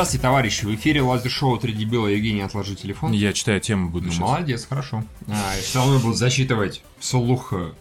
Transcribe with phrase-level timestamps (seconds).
[0.00, 0.64] Здравствуйте, товарищи.
[0.64, 2.06] В эфире лазер-шоу «Три дебила».
[2.06, 3.12] Евгений, отложи телефон.
[3.12, 4.20] Я читаю тему буду Ну, сейчас.
[4.20, 5.04] молодец, хорошо.
[5.28, 7.52] А, и все равно буду зачитывать вслух.
[7.52, 7.72] э,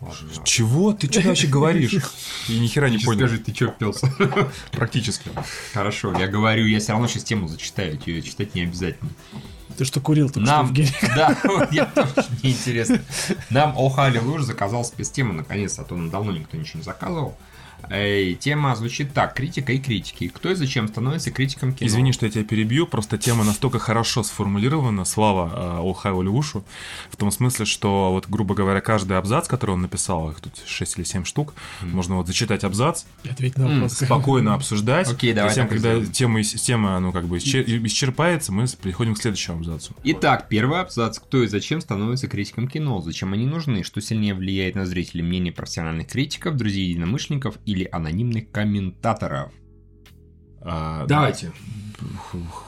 [0.00, 0.30] Ладно.
[0.44, 0.92] Чего?
[0.92, 1.90] Ты что вообще говоришь?
[2.46, 3.26] Я ни хера не понял.
[3.26, 4.08] Скажи, ты чё пелся?
[4.70, 5.32] Практически.
[5.74, 9.10] Хорошо, я говорю, я все равно сейчас тему зачитаю, тебе читать не обязательно.
[9.76, 10.92] Ты что курил только что, Нам, Евгений?
[11.16, 13.02] да, вот я тоже не интересно.
[13.50, 17.36] Нам Охали Луж заказал спецтему, наконец-то, а то нам давно никто ничего не заказывал.
[17.90, 20.28] Эй, тема звучит так, критика и критики.
[20.28, 21.86] Кто и зачем становится критиком кино?
[21.88, 26.64] Извини, что я тебя перебью, просто тема настолько хорошо сформулирована, слава э, Олхайву Левушу,
[27.10, 30.98] в том смысле, что, вот, грубо говоря, каждый абзац, который он написал, их тут 6
[30.98, 33.94] или 7 штук, можно вот зачитать абзац, И на вопрос.
[33.94, 35.10] спокойно обсуждать.
[35.10, 36.12] Окей, давай Затем, и когда сделаем.
[36.12, 39.94] тема, тема, ну, как бы исчер- исчерпается, мы переходим к следующему абзацу.
[40.04, 41.18] Итак, первый абзац.
[41.18, 43.00] Кто и зачем становится критиком кино?
[43.00, 43.82] Зачем они нужны?
[43.82, 45.22] Что сильнее влияет на зрителей?
[45.22, 49.52] Мнение профессиональных критиков, друзей единомышленников или анонимных комментаторов?
[50.60, 51.52] А, Давайте.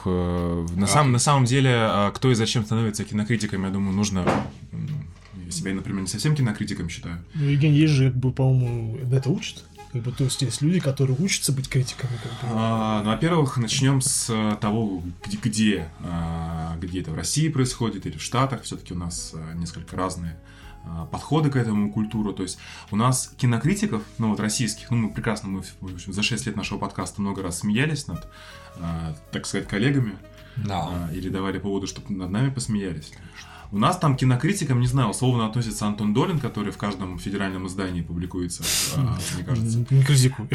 [0.04, 4.24] На, самом, на самом деле, а, кто и зачем становится кинокритиком, я думаю, нужно...
[5.44, 7.24] Я себя, например, не совсем кинокритиком считаю.
[7.34, 9.64] Ну, Евгений, есть же, как бы, по-моему, это учат.
[9.92, 12.12] Как бы, то есть есть люди, которые учатся быть критиками.
[12.22, 12.54] Как бы.
[12.54, 18.16] А, ну, во-первых, начнем с того, где, где, а, где это в России происходит или
[18.16, 18.62] в Штатах.
[18.62, 20.53] Все-таки у нас а, несколько разные а,
[21.10, 22.32] подходы к этому культуру.
[22.32, 22.58] То есть
[22.90, 26.56] у нас кинокритиков, ну вот российских, ну мы прекрасно, мы в общем, за 6 лет
[26.56, 28.26] нашего подкаста много раз смеялись над,
[28.80, 30.14] а, так сказать, коллегами.
[30.56, 31.08] Да.
[31.08, 33.12] а, или давали поводу, чтобы над нами посмеялись.
[33.74, 38.02] У нас там кинокритикам, не знаю, условно относится Антон Долин, который в каждом федеральном издании
[38.02, 38.62] публикуется,
[38.96, 39.84] а, мне кажется.
[39.90, 40.46] Не критикуй.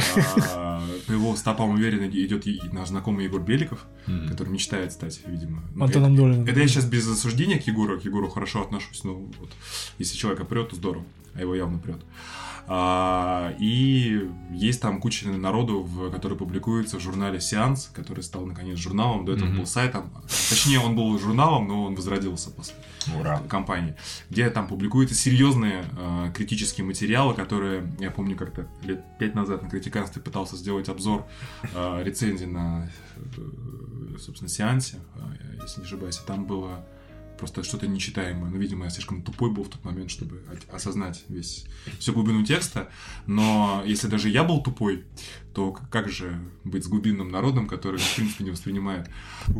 [0.56, 3.86] А, По его стопам уверенно идет наш знакомый Егор Беликов,
[4.30, 5.64] который мечтает стать, видимо.
[5.76, 6.46] ну, Антоном Долиным.
[6.46, 9.50] Это, я сейчас без осуждения к Егору, к Егору хорошо отношусь, ну вот,
[9.98, 11.04] если человека прет, то здорово,
[11.36, 12.00] а его явно прет.
[12.00, 19.26] А, и есть там куча народу, который публикуется в журнале «Сеанс», который стал, наконец, журналом,
[19.26, 19.58] до этого Мгм.
[19.60, 20.12] был сайтом.
[20.50, 22.76] Точнее, он был журналом, но он возродился после
[23.20, 23.42] Ура.
[23.48, 23.96] компании,
[24.30, 29.70] где там публикуются серьезные э, критические материалы, которые, я помню, как-то лет пять назад на
[29.70, 31.26] критиканстве пытался сделать обзор
[31.74, 32.90] э, рецензий на,
[33.38, 36.86] э, собственно, сеансе, э, если не ошибаюсь, и там было
[37.40, 38.52] просто что-то нечитаемое.
[38.52, 41.66] Ну, видимо, я слишком тупой был в тот момент, чтобы осознать весь
[41.98, 42.90] всю глубину текста.
[43.26, 45.06] Но если даже я был тупой,
[45.54, 49.10] то как же быть с глубинным народом, который, в принципе, не воспринимает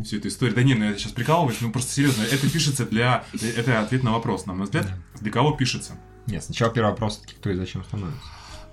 [0.04, 0.54] всю эту историю?
[0.54, 3.24] Да не, ну я сейчас прикалываюсь, ну просто серьезно, это пишется для...
[3.56, 4.88] Это ответ на вопрос, на мой взгляд,
[5.20, 5.98] для кого пишется?
[6.26, 8.20] Нет, сначала первый вопрос, кто и зачем становится.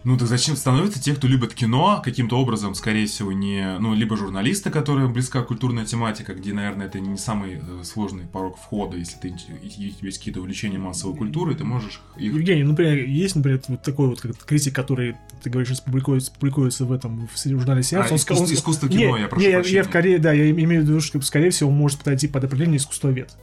[0.07, 3.77] Ну, так зачем становятся те, кто любит кино, каким-то образом, скорее всего, не...
[3.77, 8.57] Ну, либо журналисты, которые близка культурная тематика, где, наверное, это не самый э, сложный порог
[8.57, 12.33] входа, если ты, есть какие-то увлечения массовой культуры, ты можешь их...
[12.33, 16.93] Евгений, например, есть, например, вот такой вот как критик, который, ты говоришь, публикуется, публикуется в
[16.93, 18.07] этом в журнале «Сеанс».
[18.09, 19.75] А, Он искус- он- искусство кино, Не, я прошу не, я, прощения.
[19.79, 22.77] я скорее, да, я имею в виду, что, скорее всего, он может подойти под определение
[22.77, 23.35] искусствовед.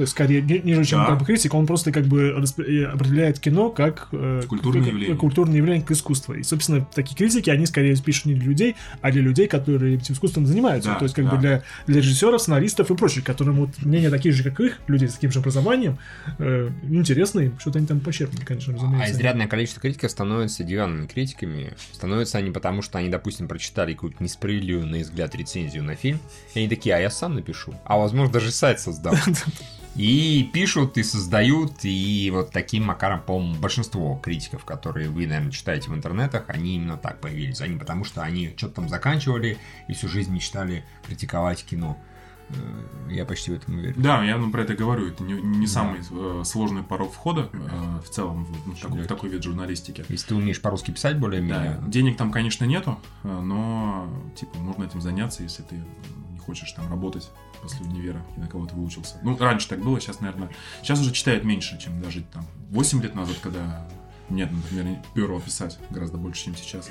[0.00, 1.06] То есть, скорее, ни- ниже, чем Да.
[1.08, 5.10] как бы критик, он просто как бы расп- определяет кино как э, Культурное как- явление.
[5.10, 6.32] как культурное явление к искусству.
[6.32, 10.14] И, собственно, такие критики, они скорее пишут не для людей, а для людей, которые этим
[10.14, 10.88] искусством занимаются.
[10.92, 11.32] Да, То есть, как да.
[11.32, 15.06] бы для, для режиссеров, сценаристов и прочих, которым вот мнения такие же, как их, людей
[15.10, 15.98] с таким же образованием,
[16.38, 19.12] э, интересно им, что-то они там почерпнули, конечно, А разумеется.
[19.12, 21.74] изрядное количество критиков становятся диванными критиками.
[21.92, 26.20] Становятся они потому, что они, допустим, прочитали какую-то несправедливую, на их взгляд, рецензию на фильм.
[26.54, 27.74] И они такие, а я сам напишу.
[27.84, 29.14] А возможно, даже сайт создам.
[29.96, 35.90] И пишут, и создают, и вот таким макаром, по-моему, большинство критиков, которые вы, наверное, читаете
[35.90, 37.60] в интернетах, они именно так появились.
[37.60, 39.58] Они потому что они что-то там заканчивали
[39.88, 41.98] и всю жизнь мечтали критиковать кино.
[42.54, 43.94] Э, Я почти в этом уверен.
[44.00, 45.08] Да, я ну, про это говорю.
[45.08, 45.72] Это не, не Да.
[45.72, 50.04] самый э, сложный порог входа э, в целом в, ну, такой, в такой вид журналистики.
[50.08, 54.84] Если ты умеешь по-русски писать Да, более-менее, денег там, конечно, нету, э, но типа можно
[54.84, 55.76] этим заняться, если ты
[56.32, 57.30] не хочешь там работать
[57.62, 59.16] после универа и на кого-то выучился.
[59.22, 60.48] Ну, раньше так было, сейчас, наверное,
[60.82, 63.86] сейчас уже читают меньше, чем даже там 8 лет назад, когда
[64.30, 66.88] мне, например, перло писать гораздо больше, чем сейчас.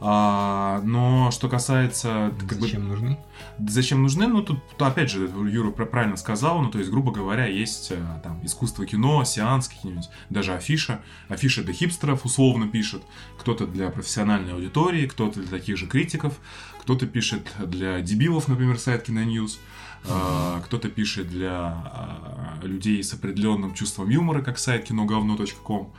[0.00, 2.32] А, но что касается...
[2.38, 3.18] как бы, зачем нужны?
[3.58, 4.26] Зачем нужны?
[4.26, 8.20] Ну, тут, опять же, Юра пр- правильно сказал, ну, то есть, грубо говоря, есть э,
[8.22, 11.00] там искусство кино, сеанс какие-нибудь, даже афиша.
[11.28, 13.02] Афиша для хипстеров условно пишет,
[13.38, 16.34] кто-то для профессиональной аудитории, кто-то для таких же критиков,
[16.80, 19.58] кто-то пишет для дебилов, например, сайт Киноньюз,
[20.04, 25.92] э, кто-то пишет для э, людей с определенным чувством юмора, как сайт киноговно.ком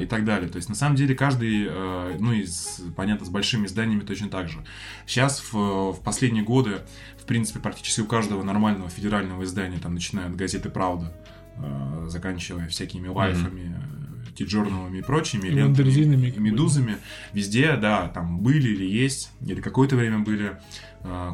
[0.00, 0.48] и так далее.
[0.48, 4.28] То есть, на самом деле, каждый, э, ну и, с- понятно, с большими изданиями точно
[4.28, 4.58] так же.
[5.06, 6.82] Сейчас, в, в последние годы,
[7.20, 11.12] в принципе, практически у каждого нормального федерального издания, там, начиная от газеты «Правда»,
[11.56, 13.76] э, заканчивая всякими лайфами,
[14.36, 15.88] Тиджорновыми и прочими, И лентами,
[16.28, 16.96] и медузами.
[17.34, 20.56] Везде, да, там были или есть, или какое-то время были а,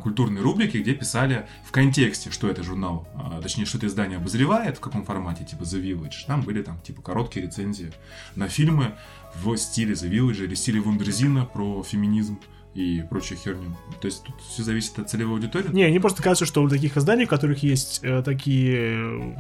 [0.03, 4.79] культурные рубрики, где писали в контексте, что это журнал, а, точнее, что это издание обозревает,
[4.79, 6.27] в каком формате, типа The Village.
[6.27, 7.93] Там были там, типа, короткие рецензии
[8.35, 8.95] на фильмы
[9.35, 12.39] в стиле The Village или стиле Вундерзина про феминизм
[12.75, 13.77] и прочую херню.
[14.01, 15.69] То есть тут все зависит от целевой аудитории.
[15.73, 19.35] Не, мне просто кажется, что у таких изданий, в которых есть э, такие э,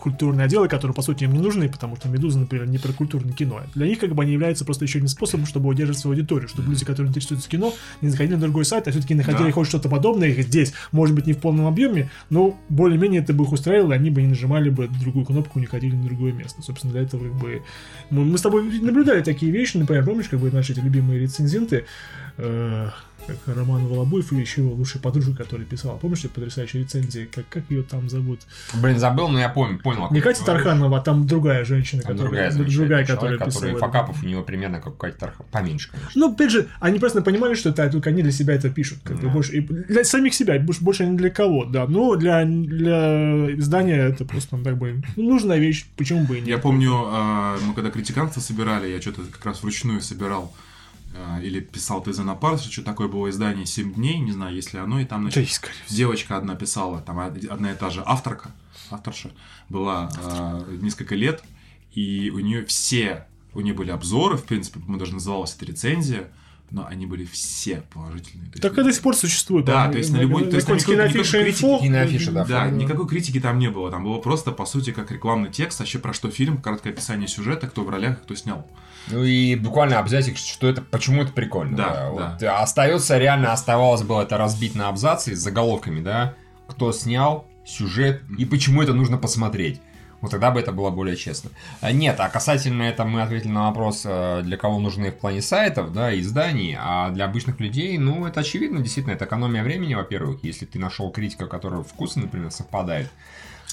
[0.00, 3.32] культурные отделы, которые, по сути, им не нужны, потому что «Медуза», например, не про культурное
[3.32, 3.60] кино.
[3.74, 6.70] Для них, как бы, они являются просто еще одним способом, чтобы удерживать свою аудиторию, чтобы
[6.70, 9.52] люди, которые интересуются кино, не заходили на другой сайт, а все-таки находили Да.
[9.52, 13.44] хоть что-то подобное их здесь, может быть, не в полном объеме, но более-менее это бы
[13.44, 16.62] их устраивало, они бы не нажимали бы другую кнопку, не ходили на другое место.
[16.62, 17.62] Собственно, для этого, как бы...
[18.10, 21.84] Мы, мы с тобой наблюдали такие вещи, например, помнишь, как бы наши эти любимые рецензенты,
[22.38, 22.88] э,
[23.26, 25.96] как Роман Волобуев и еще его лучшая подружка, которая писала.
[25.98, 27.28] Помнишь, эти потрясающие рецензии?
[27.32, 28.40] Как, как ее там зовут?
[28.74, 30.08] Блин, забыл, но я помню, понял.
[30.10, 30.44] Не Катя.
[30.44, 33.62] Тарханова, а там другая женщина, Там которая, другая, другая, которая человек, писала.
[33.62, 35.50] который факапов у него примерно как у Кати Тарханова.
[35.50, 36.10] Поменьше, конечно.
[36.14, 38.98] Ну, опять же, они просто понимали, что это только они для себя это пишут.
[39.04, 39.28] Как бы Да.
[39.28, 41.86] больше, и для самих себя, больше, больше не для кого, да.
[41.86, 46.40] Но для, для издания это просто ну, как бы ну, нужная вещь, почему бы и
[46.40, 46.48] нет.
[46.48, 50.69] Я помню, а, мы когда критиканство собирали, я что-то как раз вручную собирал а,
[51.42, 55.00] или писал ТЗ на парсе, что такое было издание «7 дней», не знаю, если оно,
[55.00, 55.96] и там, Да, значит, скорее всего.
[55.96, 58.50] девочка одна писала, там од- одна и та же авторка,
[58.90, 59.30] авторша,
[59.68, 61.42] была а, несколько лет,
[61.94, 66.28] и у нее все, у нее были обзоры, в принципе, по-моему, даже называлась это рецензия,
[66.70, 68.46] но они были все положительные.
[68.50, 69.64] Есть, Так это до сих пор существует.
[69.64, 70.94] Да, там, то есть на любой- то есть на никакой-
[71.50, 73.90] инфо, критики, да, Да, никакой критики там не было.
[73.90, 77.66] Там было просто, по сути, как рекламный текст, вообще про что фильм, короткое описание сюжета,
[77.66, 78.70] кто в ролях, кто снял.
[79.10, 81.76] Ну и буквально абзацик, что это, почему это прикольно.
[81.76, 86.34] Да, Вот, а остается, реально оставалось бы это разбить на абзацы с заголовками, да,
[86.68, 89.80] кто снял, сюжет и почему это нужно посмотреть.
[90.20, 91.50] Вот тогда бы это было более честно.
[91.80, 95.40] А Нет, а касательно этого мы ответили на вопрос, э, для кого нужны в плане
[95.40, 100.40] сайтов, да, изданий, а для обычных людей, ну, это очевидно, действительно, это экономия времени, во-первых,
[100.44, 103.08] если ты нашел критика, которого вкусы, например, совпадает.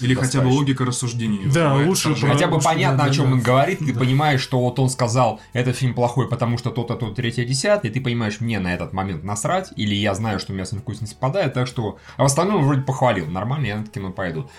[0.01, 1.49] Или хотя бы логика рассуждений.
[1.51, 2.33] Да, лучше отторжения.
[2.33, 3.31] Хотя бы понятно, да, о чем да.
[3.33, 3.99] он говорит, ты Да.
[3.99, 7.93] понимаешь, что вот он сказал, этот фильм плохой, потому что то-то, то третье, десятое, и
[7.93, 10.81] ты понимаешь, мне на этот момент насрать, или я знаю, что у меня с ним
[10.81, 11.97] вкус не совпадает, так что...
[12.17, 14.49] А в остальном вроде похвалил, нормально, я на это кино пойду.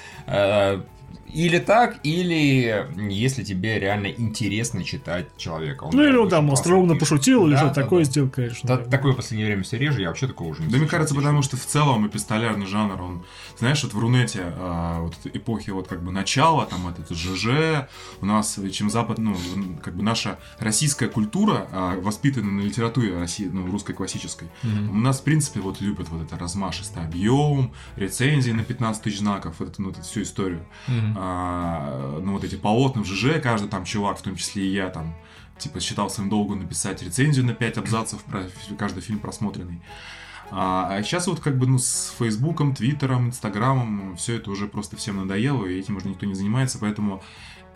[1.32, 5.84] Или так, или если тебе реально интересно читать человека.
[5.84, 8.10] Он Ну или он там остроумно пошутил, или Да, что-то да, такое да.
[8.10, 8.66] сделал, конечно.
[8.68, 8.84] Да, да.
[8.90, 11.20] Такое в последнее время все реже, я вообще такого уже не Да мне кажется, еще.
[11.22, 13.24] потому что в целом эпистолярный жанр, он,
[13.58, 17.88] знаешь, вот в Рунете, а, вот эпохи вот как бы начала, там этот ЖЖ,
[18.20, 19.36] у нас, чем Запад, ну,
[19.82, 24.90] как бы наша российская культура, а, воспитана на литературе России, ну, русской классической, Мгм.
[24.90, 29.56] у нас, в принципе, вот любят вот это размашистый объем, рецензии на 15 тысяч знаков,
[29.58, 30.64] вот эту, ну, вот эту всю историю.
[30.86, 31.17] Мгм.
[31.20, 34.88] А, ну, вот эти полотна в ЖЖ, каждый там чувак, в том числе и я,
[34.88, 35.16] там,
[35.58, 38.48] типа, считал своим долгом написать рецензию на 5 абзацев про
[38.78, 39.82] каждый фильм просмотренный.
[40.52, 45.16] А, сейчас вот как бы ну, с Фейсбуком, Твиттером, Инстаграмом все это уже просто всем
[45.16, 47.20] надоело, и этим уже никто не занимается, поэтому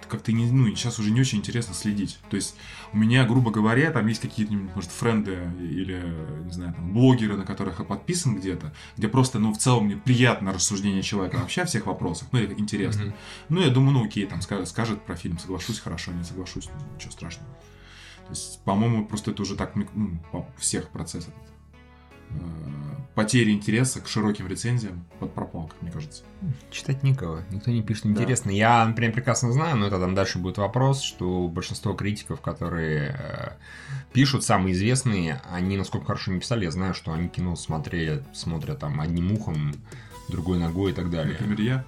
[0.07, 2.19] как-то не, ну, сейчас уже не очень интересно следить.
[2.31, 2.57] То есть
[2.93, 6.03] у меня, грубо говоря, там есть какие-то, может, френды или,
[6.45, 9.97] не знаю, там, блогеры, на которых я подписан где-то, где просто, ну, в целом мне
[9.97, 13.07] приятно рассуждение человека вообще о всех вопросах, ну, или интересно.
[13.07, 13.15] Мгм.
[13.49, 16.95] Ну, я думаю, ну, окей, там ска- скажет про фильм, соглашусь, хорошо, не соглашусь, ну,
[16.95, 17.51] ничего страшного.
[18.27, 20.19] То есть, по-моему, просто это уже так, ну,
[20.59, 21.33] всех процессах.
[21.35, 21.52] Э,
[23.15, 26.23] Потеря интереса к широким рецензиям под пропал, как мне кажется.
[26.71, 28.11] Читать никого, никто не пишет Да.
[28.11, 28.51] интересно.
[28.51, 33.53] Я, например, прекрасно знаю, но это там дальше будет вопрос, что большинство критиков, которые э,
[34.15, 38.79] пишут, самые известные, они насколько хорошо не писали, я знаю, что они кино смотрели, смотрят
[38.79, 39.75] там одним ухом,
[40.31, 41.37] другой ногой и так далее.
[41.39, 41.85] Например, я.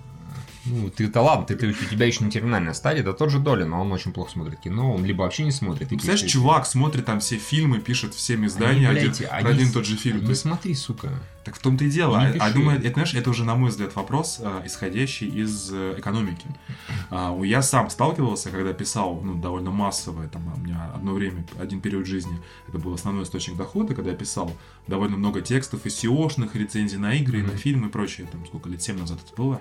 [0.67, 3.71] Ну, ты-то ладно, ты, ты- у тебя еще не терминальная стадия, да тот же Долин,
[3.71, 5.83] но он очень плохо смотрит кино, он либо вообще не смотрит.
[5.83, 9.73] и Представляешь, пишет- чувак смотрит там все фильмы, пишет всеми издания Они, один, они один
[9.73, 10.19] тот же фильм.
[10.19, 11.11] Не То есть, смотри, сука.
[11.45, 12.19] так в том-то и дело.
[12.19, 15.97] А, а думаю, это, знаешь, это уже, на мой взгляд, вопрос, э, исходящий из э,
[15.99, 16.47] экономики.
[17.11, 21.45] А, у- я сам сталкивался, когда писал ну, довольно массово, там, у меня одно время,
[21.61, 24.51] один период жизни, это был основной источник дохода, когда я писал
[24.87, 27.49] довольно много текстов и SEO-шных, рецензий на игры, Мгм.
[27.53, 29.61] на фильмы и прочее, там сколько лет, 7 назад это было.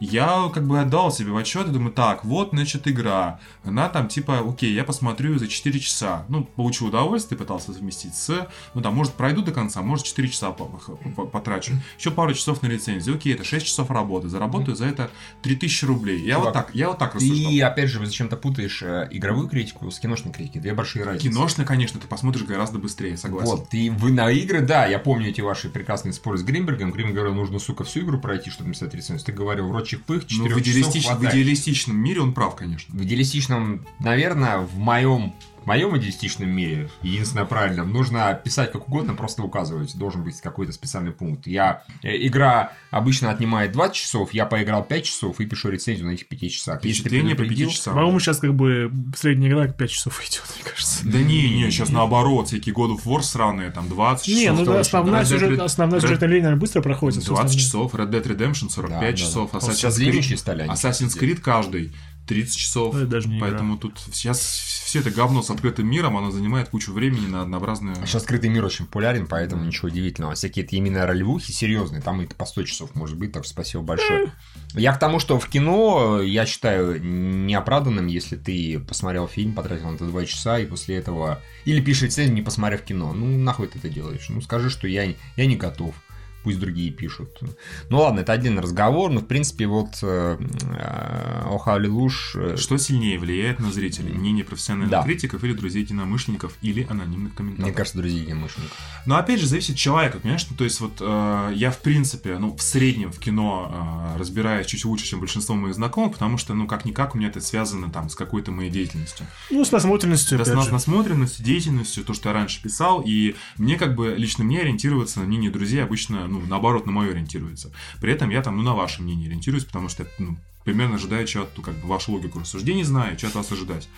[0.00, 3.38] Я как бы отдал себе в отчет и думаю, так, вот, значит, игра.
[3.64, 6.24] Она там типа, окей, я посмотрю за 4 часа.
[6.28, 10.50] Ну, получу удовольствие, пытался совместить с, ну там, может, пройду до конца, может, 4 часа
[10.50, 11.72] по- по- потрачу.
[11.98, 13.16] Еще пару часов на рецензию.
[13.16, 14.28] Окей, это 6 часов работы.
[14.28, 15.10] Заработаю за это
[15.42, 16.20] 3000 рублей.
[16.20, 17.50] Я вот Чувак, так, я вот так рассуждал.
[17.50, 20.60] И опять же, вы зачем-то путаешь э, игровую критику с киношной критикой.
[20.62, 21.28] Две большие разницы.
[21.28, 23.50] Киношно, конечно, ты посмотришь гораздо быстрее, согласен.
[23.50, 26.92] Вот, и вы на игры, да, я помню эти ваши прекрасные споры с Гринбергом.
[26.92, 29.24] Гринберг говорил, нужно, сука, всю игру пройти, чтобы написать рецензию.
[29.24, 32.56] Ты говорил, вроде прочих пых, Ну, 4 в, часов идеалистич- в идеалистичном мире он прав,
[32.56, 32.94] конечно.
[32.98, 39.14] В идеалистичном, наверное, в моем в моем идеалистичном мире, единственное правильном, нужно писать как угодно,
[39.14, 39.96] просто указывать.
[39.96, 41.46] Должен быть какой-то специальный пункт.
[41.46, 46.12] Я, э, игра обычно отнимает 20 часов, я поиграл 5 часов и пишу рецензию на
[46.12, 46.78] этих 5 часах.
[46.80, 47.94] Впечатление по предупредил- 5 часам.
[47.94, 51.00] По-моему, сейчас как бы средняя игра 5 часов идет, мне кажется.
[51.08, 54.38] Да не, не, сейчас наоборот, всякие God of War сраные, там 20 часов.
[54.40, 57.18] Не, ну да, основная, сюжет, основная сюжетная линия наверное, быстро проходит.
[57.18, 59.52] а всё 20 остальное- часов, Red Dead Redemption 45 Да, да, часов.
[59.54, 60.66] Assassin's Creed.
[60.68, 61.92] Assassin's Creed каждый
[62.26, 62.94] 30 часов.
[62.94, 63.48] Ну, это даже не игра.
[63.48, 67.94] Поэтому тут сейчас все это говно с открытым миром, оно занимает кучу времени на однообразные...
[68.06, 70.34] Сейчас скрытый мир очень популярен, поэтому ничего удивительного.
[70.34, 73.82] Всякие это именно ролевухи серьезные, там это по 100 часов может быть, так что спасибо
[73.82, 74.32] большое.
[74.74, 79.94] Я к тому, что в кино, я считаю неоправданным, если ты посмотрел фильм, потратил на
[79.94, 81.40] это 2 часа, и после этого...
[81.64, 83.12] Или пишешь рецензию, не посмотрев кино.
[83.12, 84.26] Ну, нахуй ты это делаешь?
[84.28, 85.94] Ну, скажи, что я, я не готов.
[86.44, 87.40] Пусть другие пишут.
[87.88, 92.36] Ну ладно, это отдельный разговор, но в принципе вот э, э, Охали Луж...
[92.36, 94.12] э, Что сильнее влияет на зрителей?
[94.12, 95.02] Мнение профессиональных Да.
[95.02, 97.66] критиков или друзей-единомышленников или анонимных комментаторов?
[97.68, 98.76] Мне кажется, друзья единомышленников.
[99.06, 100.46] Но опять же, зависит от человека, понимаешь?
[100.50, 104.66] Ну, то есть, вот э, я, в принципе, ну, в среднем в кино э, разбираюсь
[104.66, 108.08] чуть лучше, чем большинство моих знакомых, потому что, ну, как-никак у меня это связано там
[108.08, 109.26] с какой-то моей деятельностью.
[109.50, 110.72] Ну, с насмотренностью, Да, с нас- же.
[110.72, 115.26] насмотренностью, деятельностью, то, что я раньше писал, и мне как бы, лично мне ориентироваться на
[115.26, 117.72] мнение друзей обычно, ну, наоборот, на мое ориентируется.
[118.00, 121.42] При этом я там, ну, на ваше мнение ориентируюсь, потому что, ну, примерно ожидаю, что
[121.42, 123.88] от, ну, как бы, вашу логику рассуждений знаю, от вас ожидать.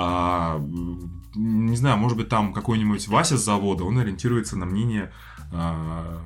[0.00, 0.60] А,
[1.34, 5.12] не знаю, может быть, там какой-нибудь Вася с завода, он ориентируется на мнение
[5.52, 6.20] а,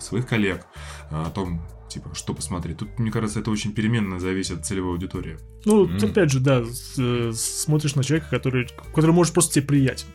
[0.00, 0.64] своих коллег
[1.10, 2.78] а, о том, типа, что посмотреть.
[2.78, 5.36] Тут, мне кажется, это очень переменно зависит от целевой аудитории.
[5.66, 6.62] Ну, ты опять же, да,
[6.96, 10.06] э, смотришь на человека, который, который может просто тебе приятен.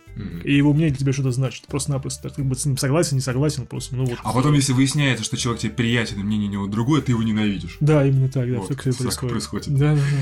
[0.43, 1.67] И его мнение для тебя что-то значит.
[1.67, 2.29] Просто-напросто.
[2.29, 4.17] Ты как бы с ним согласен, не согласен, просто, ну вот.
[4.23, 7.21] А потом, если выясняется, что человек тебе приятен, и мнение у него другое, ты его
[7.21, 7.77] ненавидишь.
[7.79, 9.31] Да, именно так, да, Вот, все так происходит.
[9.31, 9.77] происходит.
[9.77, 10.17] Да, да, да.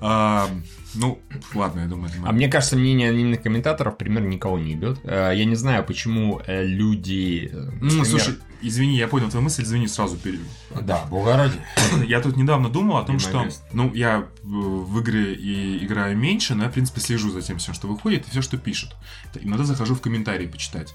[0.00, 0.48] А,
[0.94, 1.20] ну,
[1.54, 4.98] ладно, я думаю, это А мне кажется, мнение анонимных комментаторов примерно никого не ебет.
[5.04, 7.50] Э, Я не знаю, почему э, люди...
[7.52, 10.44] э, Ну, например- слушай, извини, я понял твою мысль, извини, сразу перейду.
[10.80, 11.54] Да, бога ради.
[12.06, 16.16] Я тут недавно думал о том, Не что, ну, я в в игры и играю
[16.16, 18.96] меньше, но я, в принципе, слежу за тем всем, что выходит, и все, что пишут.
[19.40, 20.94] Иногда захожу в комментарии почитать.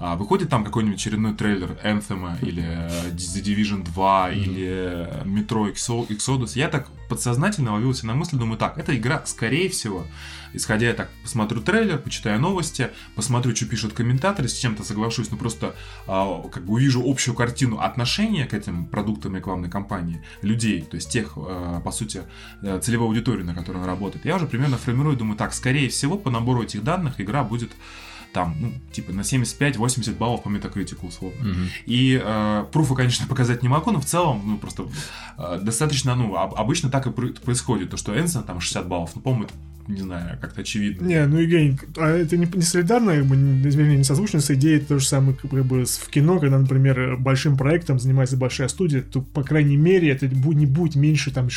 [0.00, 5.70] А выходит там какой-нибудь очередной трейлер Anthem или э, The Division 2 или э, Metro
[5.70, 10.06] Exo- Exodus, я так подсознательно ловил себя на мысли, думаю, так, эта игра, скорее всего,
[10.54, 15.36] исходя я так посмотрю трейлер, почитаю новости, посмотрю, что пишут комментаторы, с чем-то соглашусь, но
[15.36, 15.74] просто
[16.06, 21.10] а, как бы увижу общую картину отношения к этим продуктам рекламной кампании людей, то есть
[21.10, 22.22] тех, а, по сути,
[22.62, 24.24] э, целевой аудитории, на которой она работает.
[24.24, 27.72] Я уже примерно формирую, думаю, так, скорее всего, по набору этих данных игра будет
[28.32, 31.44] там, ну, типа на 75-80 баллов по метакритику условно.
[31.44, 31.66] Мгм.
[31.86, 34.86] И э, пруфы, конечно, показать не могу, но в целом, ну, просто
[35.38, 37.90] э, достаточно, ну, об- обычно так и пр- происходит.
[37.90, 39.54] То, что Энсон там 60 баллов, ну, по-моему, это,
[39.88, 41.04] не знаю, как-то очевидно.
[41.04, 44.48] Не, ну Евгений, а это не, не солидарно, как бы, не, вернее, не созвучно с
[44.52, 48.68] идеей то же самое, как бы, с- в кино, когда, например, большим проектом занимается большая
[48.68, 51.50] студия, то, по крайней мере, это не будет меньше, там,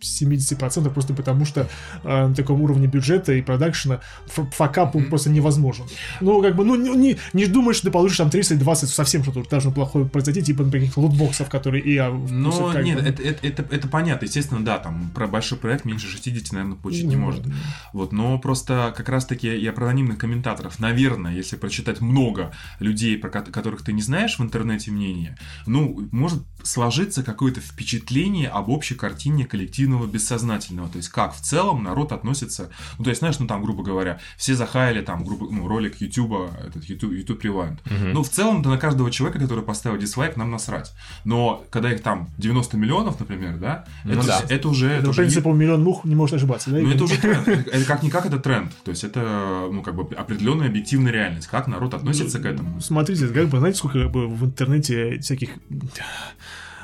[0.00, 1.68] 60-70%, просто потому что
[2.04, 5.86] э, на таком уровне бюджета и продакшена факап он просто невозможен.
[6.20, 9.48] Ну, как бы, ну, не, не, не думаешь, что ты получишь там 30-20, совсем что-то
[9.48, 13.46] должно плохое произойти, типа, например, каких-то лутбоксов, которые и а, ну, нет, бы, это, это,
[13.46, 14.24] это, это понятно.
[14.24, 17.44] Естественно, да, там про большой проект меньше 60, наверное, получить не ну, может.
[17.92, 20.78] Вот, но просто как раз-таки я про анонимных комментаторов.
[20.78, 26.08] Наверное, если прочитать много людей, про ко- которых ты не знаешь в интернете мнения, ну,
[26.12, 29.44] может сложиться какое-то впечатление об общей картине
[29.86, 30.88] коллективного бессознательного.
[30.88, 32.70] То есть, как в целом народ относится...
[32.98, 36.50] Ну, то есть, знаешь, ну, там, грубо говоря, все захаяли там грубо, ну, ролик YouTube,
[36.66, 37.78] этот YouTube, YouTube Rewind.
[37.84, 38.12] Мгм.
[38.12, 40.92] Ну, в целом-то на каждого человека, который поставил дислайк, нам насрать.
[41.24, 44.42] Но когда их там 90 миллионов, например, да, Ну это, да.
[44.48, 44.86] это уже...
[44.86, 46.78] это, это по уже принципу миллион мух не может ошибаться, да?
[46.78, 47.48] ну, это уже тренд.
[47.48, 48.72] Это, это как-никак это тренд.
[48.84, 51.46] То есть это, ну, как бы определенная объективная реальность.
[51.46, 52.80] Как народ относится к этому.
[52.80, 55.50] Смотрите, как бы, знаете, сколько как бы, в интернете всяких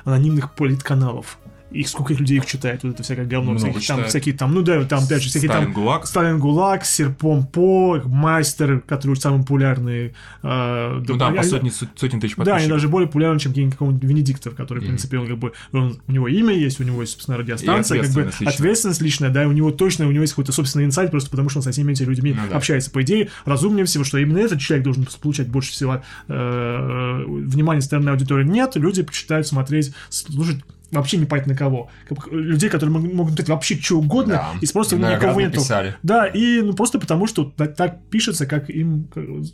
[0.04, 1.38] анонимных политканалов?
[1.72, 3.52] И сколько людей их читает, вот это всякое говно.
[3.52, 5.72] Много всяких, там, всякие там, ну да, там опять же всякие Сталин там...
[5.74, 6.06] ГУЛАГ.
[6.06, 10.14] Сталин ГУЛАГ, Серпом По, Мастер, которые самые популярные.
[10.42, 12.76] э, Ну да, по они- сотни, сот- сотен тысяч Да, они подписчиков.
[12.76, 14.88] даже более популярны, чем какой-нибудь какого-нибудь Венедиктов, который, в Мгм.
[14.90, 18.10] принципе, он как бы, он- у него имя есть, у него есть, собственно, радиостанция, как
[18.12, 18.54] бы ответственность личная.
[18.54, 21.48] ответственность личная, да, и у него точно, у него есть какой-то собственный инсайт, просто потому
[21.48, 22.56] что он со всеми этими людьми Ну да.
[22.56, 22.90] общается.
[22.90, 28.10] По идее, разумнее всего, что именно этот человек должен получать больше всего э, внимания стороны
[28.10, 28.44] аудитории.
[28.44, 30.58] Нет, люди предпочитают смотреть, слушать
[30.92, 31.90] вообще не понять на кого.
[32.30, 34.48] Людей, которые мог- могут писать вообще что угодно, Да.
[34.60, 35.54] и просто Много никого нету.
[35.56, 35.96] написали.
[36.02, 39.08] Да, и ну, просто потому, что так, так пишется, как им...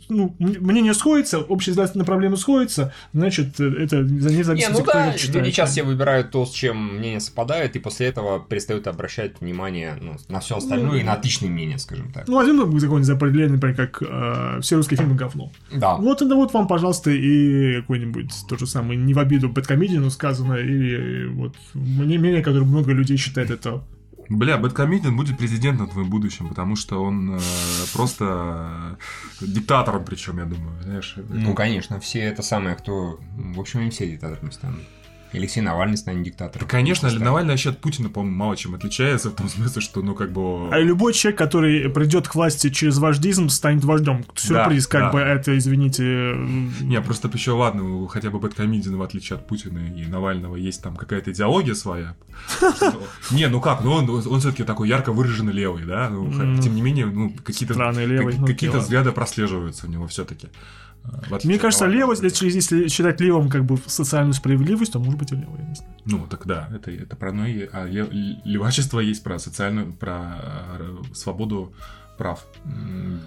[0.09, 4.69] Ну, м- мнение сходится, общий взгляд на проблему сходится, значит, это за ней Не, зависит,
[4.71, 5.45] ну кто да, читает.
[5.45, 9.97] люди сейчас все выбирают то, с чем мнение совпадает, и после этого перестают обращать внимание
[10.01, 12.27] ну, на все остальное и на отличные мнения, скажем так.
[12.27, 15.51] Ну, возьмем ну, какое-нибудь за определение, например, как э, все русские фильмы говно.
[15.73, 15.95] Да.
[15.95, 20.55] Вот это вот вам, пожалуйста, и какой-нибудь то же самое, не в обиду Бэткомедину сказано,
[20.55, 23.83] или вот мне- мнение, которое много людей считает это.
[24.29, 27.39] Бля, Бэткомедиан будет президентом в твоем будущем, потому что он э,
[27.93, 28.97] просто
[29.41, 31.15] э, диктатором, причем, я думаю, знаешь.
[31.29, 33.19] Ну, конечно, все это самое, кто...
[33.35, 34.81] В общем, им все диктаторами станут.
[35.31, 36.67] Алексей Навальный станет диктатором.
[36.67, 37.23] Конечно, Станет.
[37.23, 40.69] Навальный вообще от Путина, по-моему, мало чем отличается, в том смысле, что, ну, как бы...
[40.71, 44.25] А любой человек, который придет к власти через вождизм, станет вождем.
[44.35, 45.11] Сюрприз, как да.
[45.11, 46.35] бы это, извините.
[46.81, 50.95] Не, просто еще ладно, хотя бы Бэткомедиан, в отличие от Путина и Навального, есть там
[50.95, 52.15] какая-то идеология своя.
[53.31, 56.09] Не, ну как, ну он, все-таки такой ярко выраженный левый, да?
[56.09, 56.59] Ну.
[56.61, 60.47] Тем не менее, ну, какие-то ну, какие-то взгляды прослеживаются у него все-таки.
[61.43, 65.35] Мне кажется, левость, если, если считать левым как бы социальную справедливость, то может быть и
[65.35, 65.93] левый, я не знаю.
[66.05, 67.67] Ну, так да, это, это про и...
[67.71, 70.37] А ле- левачество есть про социальную, про
[70.79, 71.73] э, свободу
[72.17, 72.45] прав.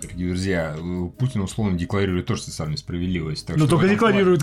[0.03, 3.47] Дорогие друзья, э, Путин условно декларирует тоже социальную справедливость.
[3.47, 4.43] так Ну, только этом плане- декларирует.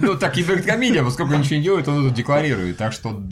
[0.00, 2.76] Ну, так и комедия, поскольку он ничего не делает, он это декларирует.
[2.76, 3.22] Так что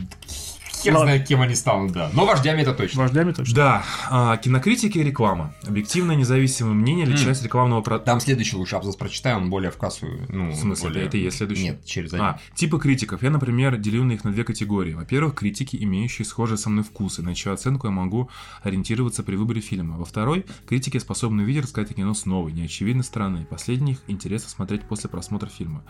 [0.85, 2.11] хер знает, кем они станут, да.
[2.13, 3.03] Но вождями это точно.
[3.03, 3.55] Вождями точно.
[3.55, 5.55] Да, а, кинокритики и реклама.
[5.67, 8.13] Объективное независимое мнение или часть рекламного продукта.
[8.13, 10.07] Там следующий лучше абзац прочитаю, он более в кассу.
[10.29, 11.63] Ну, В смысле, более- это и есть следующий?
[11.65, 12.25] Нет, через один.
[12.25, 13.23] А, типы критиков.
[13.23, 14.95] Я, например, делю на их на две категории.
[14.95, 18.31] Во-первых, критики, имеющие схожие со мной вкусы, на чью оценку я могу
[18.63, 19.97] ориентироваться при выборе фильма.
[19.97, 23.47] Во второй, критики способны увидеть и рассказать о кино с новой, неочевидной стороны.
[23.49, 25.83] Последних интересно смотреть после просмотра фильма.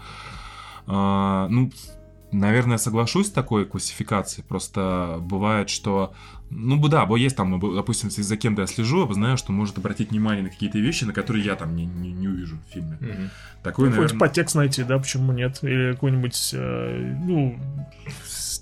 [0.87, 1.71] А, ну,
[2.35, 4.45] наверное, соглашусь с такой классификацией.
[4.47, 6.15] Просто бывает, что...
[6.51, 9.53] Ну, да, бо есть там, ну, допустим, если за кем-то я слежу, я знаю, что
[9.53, 12.73] может обратить внимание на какие-то вещи, на которые я там не, не, не увижу в
[12.73, 12.97] фильме.
[13.01, 13.31] Мгм.
[13.63, 14.21] Такой, Хоть наверное...
[14.21, 15.59] подтекст найти, да, почему нет?
[15.63, 17.59] Или какой-нибудь, э, ну,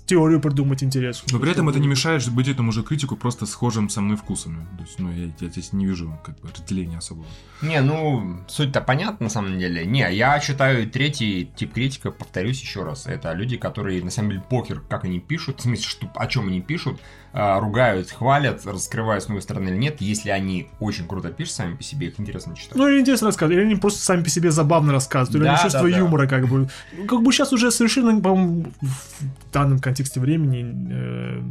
[0.05, 1.33] теорию придумать интересную.
[1.33, 4.65] Но при этом это не мешает быть этому же критику просто схожим со мной вкусами.
[4.77, 7.25] То есть, ну, я, я здесь не вижу как бы разделения особого.
[7.61, 9.85] Не, ну, суть-то понятна на самом деле.
[9.85, 14.43] Не, я считаю третий тип критика, повторюсь еще раз, это люди, которые, на самом деле,
[14.49, 16.99] покер, как они пишут, в смысле, что, о чем они пишут,
[17.35, 21.75] а, ругают, хвалят, раскрывают с новой стороны или нет, если они очень круто пишут сами
[21.75, 22.75] по себе, их интересно читать.
[22.75, 25.63] Ну, или интересно рассказывать, или они просто сами по себе забавно рассказывают, или Да, они
[25.63, 25.97] чувство да, да.
[25.97, 26.69] юмора, как бы.
[26.95, 31.41] Ну, Как бы сейчас уже совершенно, по-моему, в данном контексте времени э,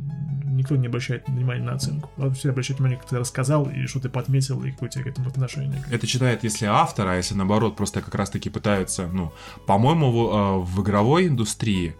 [0.52, 2.10] никто не обращает внимания на оценку.
[2.16, 5.02] А Все обращают внимание, как ты рассказал, и что ты подметил, и какое у тебя
[5.02, 5.82] к этому отношение.
[5.90, 9.32] Это читает, если автор, а если наоборот, просто как раз-таки пытаются, ну,
[9.66, 11.96] по-моему, в, э, в игровой индустрии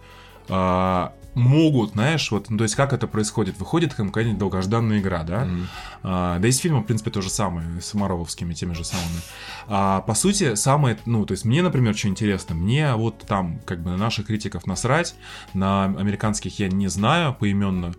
[0.47, 3.57] э, могут, знаешь, вот, ну, то есть как это происходит?
[3.59, 5.45] Выходит какая-нибудь долгожданная игра, да?
[5.45, 5.67] Мгм.
[6.03, 9.21] А, да и с фильмом, в принципе, то же самое, с Марововскими теми же самыми.
[9.67, 13.81] А, по сути, самое, ну, то есть мне, например, что интересно, мне вот там, как
[13.81, 15.15] бы, на наших критиков насрать,
[15.53, 17.93] на американских я не знаю поименно,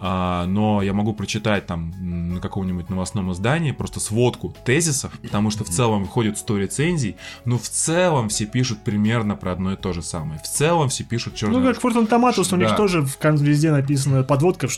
[0.00, 1.92] а, но я могу прочитать там
[2.34, 7.58] на каком-нибудь новостном издании просто сводку тезисов, потому что в целом выходит 100 рецензий, но
[7.58, 10.40] в целом все пишут примерно про одно и то же самое.
[10.40, 11.60] В целом все пишут черное.
[11.60, 12.79] Ну, как Фортон Томатус, у них Да.
[12.80, 14.70] Тоже в кон- везде написана подводка, к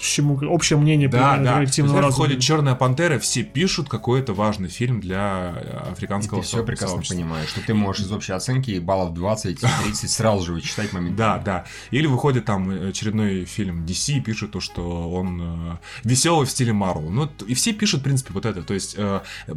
[0.00, 1.54] чему- общее мнение Да, да.
[1.56, 2.22] коллективного разума.
[2.24, 6.94] выходит Черная пантера, все пишут какой-то важный фильм для э, И африканского ты все прекрасно
[6.96, 7.16] сообщества.
[7.16, 9.58] понимаешь, что ты можешь из общей оценки баллов 20-30
[10.08, 11.36] сразу же вычитать моментально.
[11.36, 11.64] Да, да.
[11.90, 17.10] Или выходит там очередной фильм DC и пишет то, что он веселый в стиле Марвел.
[17.10, 18.62] Ну, и все пишут, в принципе, вот это.
[18.62, 19.52] То есть э, э,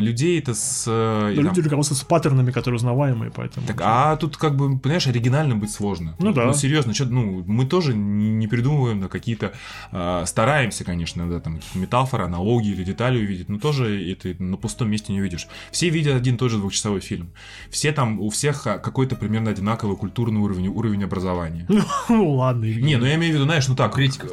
[0.00, 0.84] людей это с...
[0.86, 3.66] э, люди руководствуются паттернами, которые узнаваемые, поэтому...
[3.66, 6.14] Так, а тут как бы, понимаешь, оригинальным быть сложно.
[6.20, 6.44] Ну да.
[6.46, 9.52] Ну, серьезно, что, ну, мы тоже не, придумываем на какие-то...
[9.92, 14.90] э, стараемся, конечно, да, там, метафоры, аналогии или детали увидеть, но тоже это на пустом
[14.90, 15.48] месте не увидишь.
[15.70, 17.30] Все видят один и тот же двухчасовой фильм.
[17.70, 21.66] Все там, у всех а, какой-то примерно одинаковый культурный уровень, уровень образования.
[22.08, 22.64] Ну, ладно.
[22.64, 23.94] Не, ну я имею в виду, знаешь, ну так.
[23.94, 24.32] Критиков,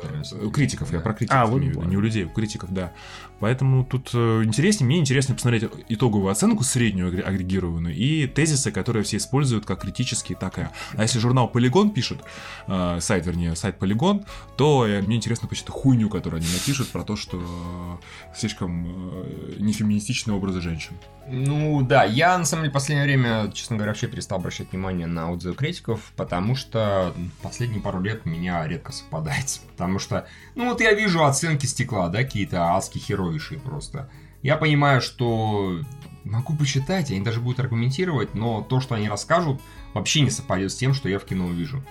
[0.53, 2.93] критиков, я про критиков А, имею в виду, не у людей, у критиков, да.
[3.39, 9.03] Поэтому тут э, интереснее, мне интереснее посмотреть итоговую оценку, среднюю агре- агрегированную, и тезисы, которые
[9.03, 10.67] все используют как критические, так и...
[10.95, 12.19] А если журнал Полигон пишет,
[12.67, 17.03] э, сайт, вернее, сайт Полигон, то э, мне интересно почитать хуйню, которую они напишут про
[17.03, 20.93] то, что э, слишком э, нефеминистичные образы женщин.
[21.29, 25.07] Ну да, я на самом деле в последнее время, честно говоря, вообще перестал обращать внимание
[25.07, 29.59] на отзывы критиков, потому что последние пару лет меня редко совпадает.
[29.71, 32.97] Потому что, ну вот я вижу оценки стекла, да, какие-то адски
[33.27, 34.09] херовейшие просто.
[34.41, 35.81] Я понимаю, что
[36.23, 39.61] могу почитать, они даже будут аргументировать, но то, что они расскажут,
[39.93, 41.83] вообще не совпадет с тем, что я в кино увижу.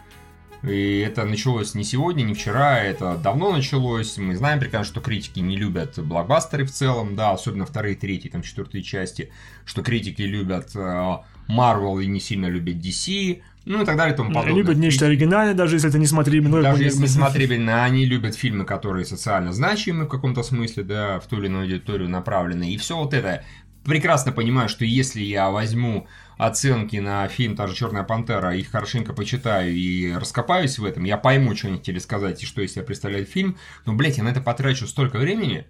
[0.63, 4.17] И это началось не сегодня, не вчера, это давно началось.
[4.17, 8.43] Мы знаем прекрасно, что критики не любят блокбастеры в целом, да, особенно вторые, третьи, там,
[8.43, 9.31] четвертые части,
[9.65, 14.31] что критики любят Marvel и не сильно любят DC, ну и так далее и тому
[14.31, 14.53] подобное.
[14.53, 16.63] Они любят нечто оригинальное, даже если это не смотрибельно.
[16.63, 21.27] Даже если не смотрибельно, они любят фильмы, которые социально значимы в каком-то смысле, да, в
[21.27, 22.73] ту или иную аудиторию направлены.
[22.73, 23.45] И все вот это.
[23.85, 29.13] Прекрасно понимаю, что если я возьму оценки на фильм «Та же Черная пантера», их хорошенько
[29.13, 32.83] почитаю и раскопаюсь в этом, я пойму, что они хотели сказать и что из себя
[32.83, 35.67] представляет фильм, но, блядь, я на это потрачу столько времени,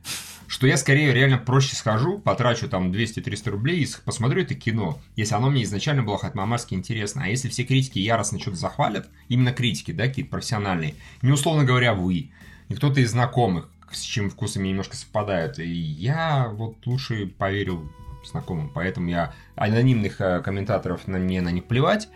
[0.47, 5.35] что я скорее реально проще схожу, потрачу там 200-300 рублей и посмотрю это кино, если
[5.35, 7.25] оно мне изначально было хоть мамарски интересно.
[7.25, 11.95] А если все критики яростно что-то захвалят, именно критики, да, какие-то профессиональные, не условно говоря
[11.95, 12.31] вы,
[12.69, 17.91] и кто-то из знакомых, с чем вкусами немножко совпадают, и я вот лучше поверил
[18.25, 22.09] знакомым, поэтому я анонимных э, комментаторов на мне на них плевать,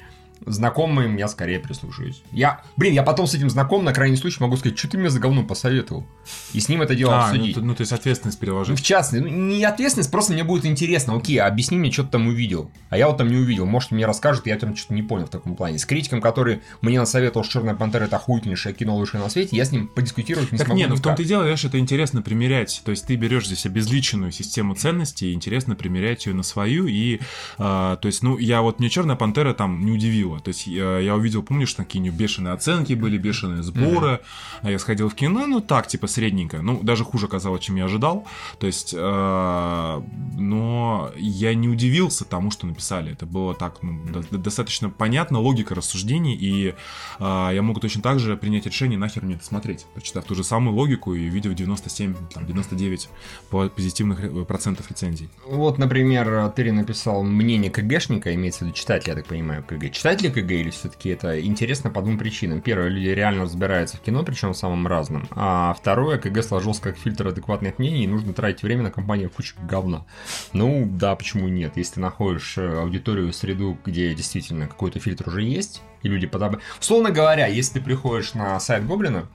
[0.46, 2.22] знакомым я скорее прислушаюсь.
[2.32, 5.10] Я, блин, я потом с этим знаком на крайний случай могу сказать, что ты мне
[5.10, 6.06] за говно посоветовал.
[6.52, 7.56] И с ним это дело а, обсудить.
[7.56, 8.70] Ну, ну, то есть ответственность переложить.
[8.70, 11.16] Ну, в частности, ну, не ответственность, просто мне будет интересно.
[11.16, 12.70] Окей, объясни мне, что ты там увидел.
[12.88, 13.66] А я вот там не увидел.
[13.66, 15.78] Может, мне расскажут, я там что-то не понял в таком плане.
[15.78, 19.64] С критиком, который мне насоветовал, что Черная пантера это охуительнейшее кино лучшее на свете, я
[19.64, 20.78] с ним подискутировать не так смогу.
[20.78, 22.80] нет, ну в том-то и дело, знаешь, это интересно примерять.
[22.84, 26.86] То есть ты берешь здесь обезличенную систему ценностей, и интересно примерять ее на свою.
[26.86, 27.20] И,
[27.58, 29.92] а, то есть, ну, я вот мне Черная пантера там не
[30.30, 30.40] удивила.
[30.40, 34.20] То есть я, я увидел, помнишь, такие бешеные оценки были, бешеные сборы.
[34.62, 36.62] А я сходил в кино, ну так, типа средненько.
[36.62, 38.26] Ну, даже хуже оказалось, чем я ожидал.
[38.58, 40.02] То есть, э,
[40.36, 43.12] но я не удивился тому, что написали.
[43.12, 48.18] Это было так, ну, до- достаточно понятно, логика рассуждений, и э, я мог точно так
[48.18, 52.14] же принять решение, нахер мне это смотреть, прочитав ту же самую логику и видев 97,
[52.32, 53.08] там, 99
[53.50, 55.28] по- позитивных процентов рецензий.
[55.46, 59.90] Вот, например, Терри написал мнение КГшника, имеется в виду читателя, я так понимаю, КГ.
[60.20, 62.60] Читатели КГ или все-таки это интересно по двум причинам.
[62.60, 65.26] Первое, люди реально разбираются в кино, причем самым разным.
[65.30, 69.54] А второе, КГ сложился как фильтр адекватных мнений, и нужно тратить время на компанию кучу
[69.62, 70.04] говна.
[70.52, 71.78] Ну, да, почему нет?
[71.78, 76.58] Если ты находишь э, аудиторию, среду, где действительно какой-то фильтр уже есть, и люди подобны...
[76.78, 79.26] Условно говоря, если ты приходишь на сайт Гоблина,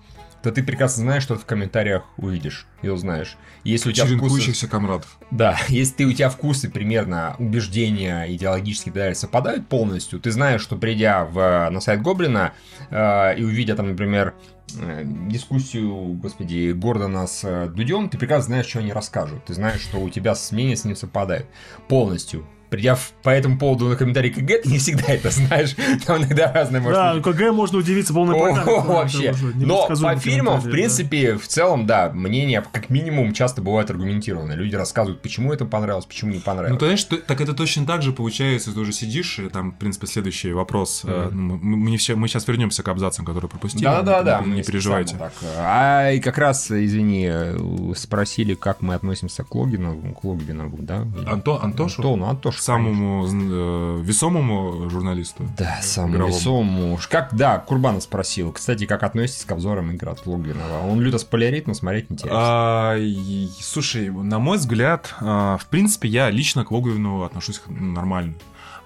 [0.46, 3.36] то ты прекрасно знаешь, что ты в комментариях увидишь и узнаешь.
[3.64, 4.68] Если у тебя вкусы...
[4.68, 5.18] Комрадов.
[5.32, 10.62] Да, если ты, у тебя вкусы примерно, убеждения идеологически и далее совпадают полностью, ты знаешь,
[10.62, 12.54] что придя в, на сайт Гоблина
[12.92, 14.36] э, и увидя там, например,
[14.80, 19.46] э, дискуссию, господи, Гордона с э, Дудем, ты прекрасно знаешь, что они расскажут.
[19.46, 21.48] Ты знаешь, что у тебя мнение с ним совпадает
[21.88, 22.46] полностью.
[22.76, 25.76] Придя в- по этому поводу на комментарий КГ, ты не всегда это знаешь.
[26.06, 27.24] Там иногда разное может Да, быть.
[27.24, 28.82] КГ можно удивиться полной программе.
[28.82, 29.34] Вообще.
[29.56, 34.52] Но по фильмам, в принципе, в целом, да, мнения как минимум часто бывают аргументированы.
[34.54, 36.80] Люди рассказывают, почему это понравилось, почему не Ну, понравилось.
[36.80, 40.52] знаешь, ты- так это точно так же получается, ты уже сидишь, там, в принципе, следующий
[40.52, 41.04] вопрос.
[41.06, 43.84] э, ну, Мы, мы, не все, мы сейчас вернемся к абзацам, которые пропустили.
[43.86, 44.42] Да, да, да.
[44.42, 45.16] Не, не переживайте.
[45.16, 45.32] Так.
[45.58, 47.58] А и как раз, извини, э,
[47.96, 51.06] спросили, как мы относимся к Логинову, к Логвинову, да?
[51.28, 52.02] Антон, Антошу?
[52.02, 52.62] Антону, Антошу.
[52.66, 55.44] Самому э, весомому журналисту.
[55.58, 56.36] Да, самому игровому.
[56.36, 57.00] весомому.
[57.10, 58.52] Как, да, Курбанов спросил.
[58.52, 60.88] Кстати, как относитесь к обзорам игр от Логвинова?
[60.90, 62.40] Он люто спойлерит, но смотреть интересно.
[62.42, 68.34] А, и- слушай, на мой взгляд, а, в принципе, я лично к Логвину отношусь нормально.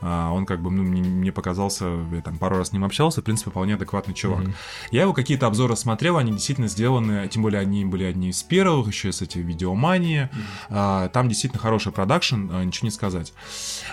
[0.01, 3.21] А, Он как бы ну, мне, мне показался, я там пару раз с ним общался,
[3.21, 4.43] в принципе, вполне адекватный чувак.
[4.43, 4.53] Мгм.
[4.91, 8.87] Я его какие-то обзоры смотрел, они действительно сделаны, тем более они были одни из первых,
[8.87, 10.29] еще с эти видеомании.
[10.69, 13.33] А, Там действительно хороший продакшн, а, ничего не сказать.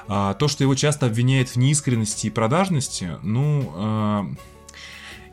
[0.07, 4.37] То, что его часто обвиняют в неискренности и продажности, ну,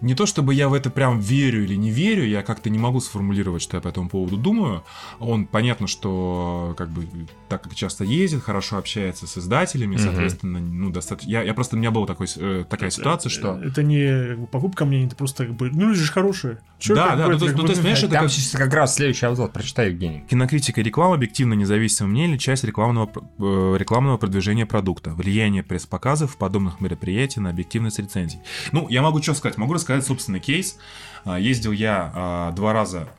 [0.04, 3.00] не то чтобы я в это прям верю или не верю, я как-то не могу
[3.00, 4.84] сформулировать, что я по этому поводу думаю.
[5.20, 7.08] Он, понятно, что как бы
[7.50, 10.04] так как часто ездит, хорошо общается с издателями, Мгм.
[10.04, 11.30] соответственно, ну, достаточно...
[11.30, 13.58] Я, я просто, у меня была такой, э, такая ситуация, что...
[13.64, 16.58] Это не как бы, покупка мнений, это просто как бы, ну, люди же хорошие.
[16.80, 18.96] Чё, Да, да, ну, то ну, то есть, бы, понимаешь, это как- сейчас как раз
[18.96, 20.24] следующий абзац, прочитай, Евгений.
[20.30, 25.12] Кинокритика и реклама объективно независимое мнение или часть рекламного, э, рекламного продвижения продукта.
[25.14, 28.40] Влияние пресс-показов подобных мероприятий на объективность рецензий.
[28.72, 29.58] Ну, я могу что сказать?
[29.58, 30.78] Могу рассказать собственный кейс.
[31.26, 33.10] А, Ездил я а, два раза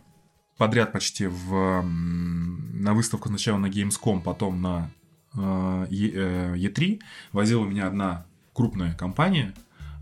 [0.56, 4.90] подряд почти в, на выставку сначала на Gamescom, потом на
[5.36, 7.00] а, Е- э, E3.
[7.32, 9.52] Возила меня одна крупная компания,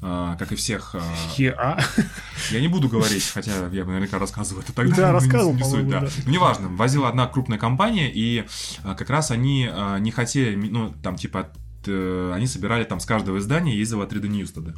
[0.02, 0.94] а, как и всех...
[0.96, 1.78] а,
[2.50, 4.96] я не буду говорить, хотя я бы наверняка рассказывал это тогда.
[4.96, 6.00] Да, рассказывал, не суть, да.
[6.00, 6.08] да.
[6.26, 8.44] Ну, неважно, возила одна крупная компания, и
[8.84, 11.50] а, как раз они а, не хотели, ну, там, типа,
[11.84, 14.74] т- они собирали там с каждого издания, ездила 3D News тогда.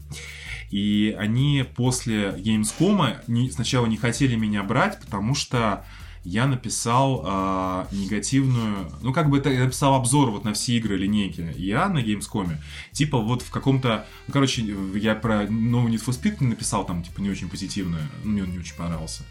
[0.70, 5.84] И они после Gamescom не- сначала не хотели меня брать, потому что
[6.24, 10.96] я написал э, негативную, ну как бы это я написал обзор вот на все игры
[10.96, 12.56] линейки я на Gamescom,
[12.92, 17.20] типа вот в каком-то, ну, короче, я про новый Need for Speed написал там типа
[17.20, 19.22] не очень позитивно, ну, мне он не очень понравился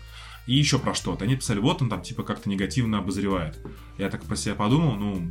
[0.45, 1.23] и еще про что-то.
[1.23, 3.57] Они писали, вот он там типа как-то негативно обозревает.
[3.97, 5.21] Я так про себя подумал, ну...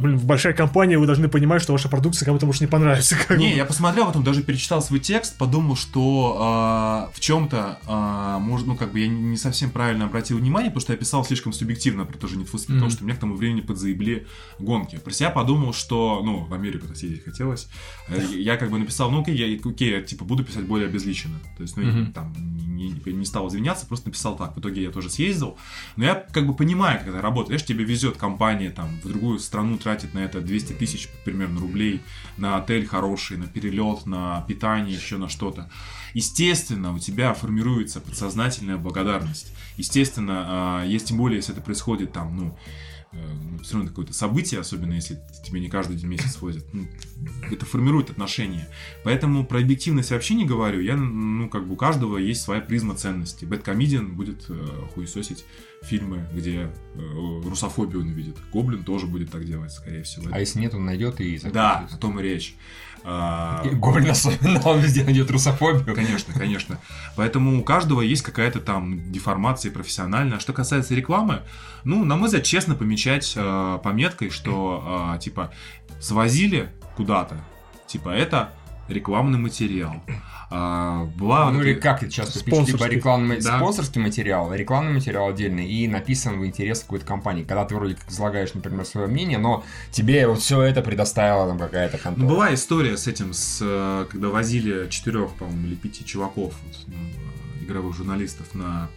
[0.00, 3.16] Блин, в большая компания вы должны понимать, что ваша продукция кому-то может не понравиться.
[3.26, 3.56] Как не, бы.
[3.56, 8.76] я посмотрел, потом даже перечитал свой текст, подумал, что э, в чем-то, э, может, ну
[8.76, 12.16] как бы я не совсем правильно обратил внимание, потому что я писал слишком субъективно про
[12.16, 12.74] то же Need for Speed, mm-hmm.
[12.74, 14.26] потому что мне к тому времени подзаебли
[14.58, 14.96] гонки.
[14.98, 17.68] Про себя подумал, что, ну, в Америку-то съездить хотелось.
[18.08, 21.38] Э, я как бы написал, ну окей, я, окей, я типа буду писать более обезличенно.
[21.56, 22.12] То есть, ну, mm-hmm.
[22.12, 22.32] там
[22.76, 24.45] не, не стал извиняться, просто написал так.
[24.54, 25.56] В итоге я тоже съездил.
[25.96, 27.48] Но я как бы понимаю, как это работает.
[27.48, 32.02] Знаешь, тебе везет компания там в другую страну тратит на это 200 тысяч примерно рублей
[32.36, 35.70] на отель хороший, на перелет, на питание, еще на что-то.
[36.14, 39.52] Естественно, у тебя формируется подсознательная благодарность.
[39.76, 42.58] Естественно, а, есть тем более, если это происходит там, ну,
[43.50, 46.86] ну, все равно какое-то событие, особенно если тебе не каждый день месяц возят, ну,
[47.50, 48.68] это формирует отношения.
[49.04, 50.80] Поэтому про объективность вообще не говорю.
[50.80, 53.44] Я, ну, как бы у каждого есть своя призма ценности.
[53.44, 55.44] Бэткомедиан будет э, хуесосить
[55.82, 58.36] фильмы, где э, русофобию он видит.
[58.52, 60.28] Гоблин тоже будет так делать, скорее всего.
[60.32, 61.38] А если нет, он найдет и...
[61.38, 62.56] Да, о том и речь.
[63.08, 63.62] А...
[63.64, 65.94] Гоблин особенно, он везде найдет русофобию.
[65.94, 66.80] Конечно, конечно.
[67.14, 70.40] Поэтому у каждого есть какая-то там деформация профессиональная.
[70.40, 71.42] Что касается рекламы,
[71.84, 75.52] ну, на мой взгляд, честно помечать э, пометкой, что, э, типа,
[76.00, 77.36] свозили куда-то,
[77.86, 78.50] типа, это
[78.88, 80.02] рекламный материал.
[80.48, 83.56] А, была ну или как это часто пишут, либо рекламный, да.
[83.56, 87.42] спонсорский материал, рекламный материал отдельный и написан в интерес какой-то компании.
[87.42, 91.58] Когда ты вроде как излагаешь, например, свое мнение, но тебе вот все это предоставила там
[91.58, 92.24] какая-то контора.
[92.24, 96.76] Ну, была история с этим, с, э, когда возили четырех, по-моему, или пяти чуваков, вот,
[96.86, 98.88] ну, игровых журналистов на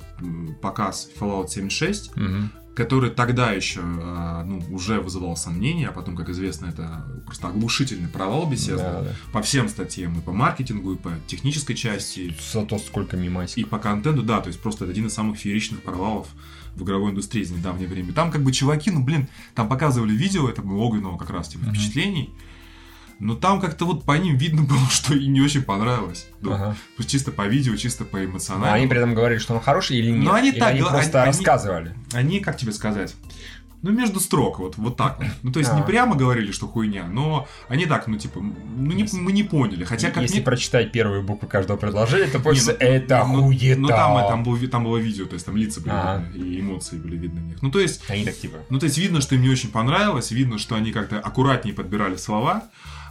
[0.61, 2.15] показ Fallout 76.
[2.15, 7.49] Угу который тогда еще а, ну, уже вызывал сомнения, а потом, как известно, это просто
[7.49, 9.11] оглушительный провал Bethesda да, да.
[9.33, 12.33] по всем статьям, и по маркетингу, и по технической части.
[12.53, 13.57] За то, сколько мимасик.
[13.57, 16.27] И по контенту, да, то есть просто это один из самых фееричных провалов
[16.75, 18.13] в игровой индустрии за недавнее время.
[18.13, 22.29] Там как бы чуваки, ну блин, там показывали видео этого огненного как раз типа впечатлений,
[23.19, 26.27] но там как-то вот по ним видно было, что им не очень понравилось.
[26.41, 26.75] Ну, ага.
[27.05, 28.71] Чисто по видео, чисто по эмоциональному.
[28.71, 30.23] Но они при этом говорили, что он хороший или нет?
[30.23, 31.95] Но они или так, они просто они, рассказывали.
[32.13, 33.15] Они, как тебе сказать?
[33.81, 35.27] Ну, между строк, вот, вот так вот.
[35.41, 35.77] Ну, то есть, а.
[35.77, 39.85] не прямо говорили, что хуйня, но они так, ну, типа, ну, не, мы не поняли.
[39.85, 40.43] Хотя, как Если мне...
[40.43, 43.79] прочитать первые буквы каждого предложения, то просто ну, это ну, хуета.
[43.79, 46.17] Ну, там, там, был, там было видео, то есть, там лица были а.
[46.17, 47.61] видны, и эмоции были видны у них.
[47.61, 48.03] Ну, то есть...
[48.09, 48.57] Они так, типа...
[48.69, 52.17] Ну, то есть, видно, что им не очень понравилось, видно, что они как-то аккуратнее подбирали
[52.17, 52.65] слова,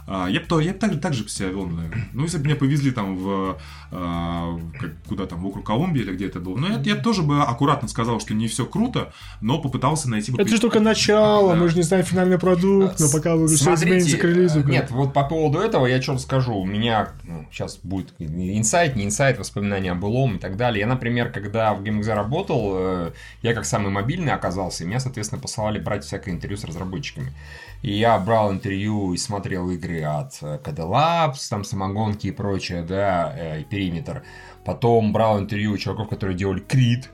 [0.09, 2.09] я бы я так, так же себя вел, наверное.
[2.13, 3.57] Ну, если бы меня повезли там в
[3.91, 4.59] а,
[5.07, 6.57] куда там, в округ Колумбии или где это было.
[6.57, 10.31] Но я, я тоже бы аккуратно сказал, что не все круто, но попытался найти...
[10.37, 11.59] Это же только начало, да.
[11.59, 14.63] мы же не знаем финальный продукт, но пока вы все изменится к релизу.
[14.63, 16.53] Нет, вот по поводу этого я что расскажу.
[16.53, 20.81] У меня ну, сейчас будет инсайт, не инсайт, воспоминания о былом и так далее.
[20.81, 25.41] Я, например, когда в GameXZ работал, э, я как самый мобильный оказался, и меня, соответственно,
[25.41, 27.33] посылали брать всякое интервью с разработчиками.
[27.81, 33.33] И я брал интервью и смотрел игры от KD Labs, там самогонки и прочее, да,
[33.37, 34.23] э, периметр.
[34.65, 37.09] Потом брал интервью у чуваков, которые делали Крид,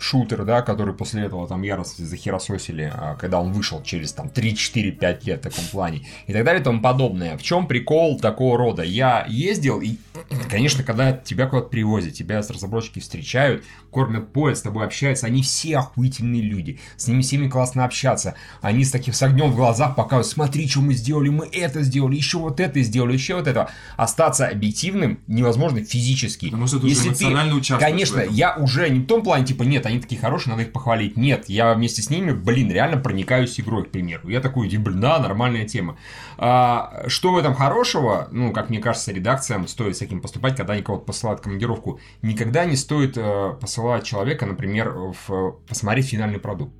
[0.00, 5.26] шутер, да, который после этого там яростно захерососили, а, когда он вышел через там 3-4-5
[5.26, 7.36] лет в таком плане и так далее и тому подобное.
[7.36, 8.82] В чем прикол такого рода?
[8.82, 9.96] Я ездил и,
[10.50, 15.42] конечно, когда тебя куда-то привозят, тебя с разработчики встречают, кормят поезд, с тобой общаются, они
[15.42, 19.96] все охуительные люди, с ними всеми классно общаться, они с таким с огнем в глазах
[19.96, 23.70] показывают, смотри, что мы сделали, мы это сделали, еще вот это сделали, еще вот это.
[23.96, 26.46] Остаться объективным невозможно физически.
[26.46, 29.62] Потому что ты Если уже эмоционально ты, Конечно, я уже не в том плане, типа,
[29.64, 31.16] нет, они такие хорошие, надо их похвалить.
[31.16, 34.28] Нет, я вместе с ними, блин, реально проникаюсь игрой, к примеру.
[34.28, 35.98] Я такой, блин, да, нормальная тема.
[36.38, 38.28] А, что в этом хорошего?
[38.30, 42.00] Ну, как мне кажется, редакциям стоит с этим поступать, когда они кого-то посылают в командировку.
[42.22, 46.74] Никогда не стоит э, посылать человека, например, в, посмотреть финальный продукт.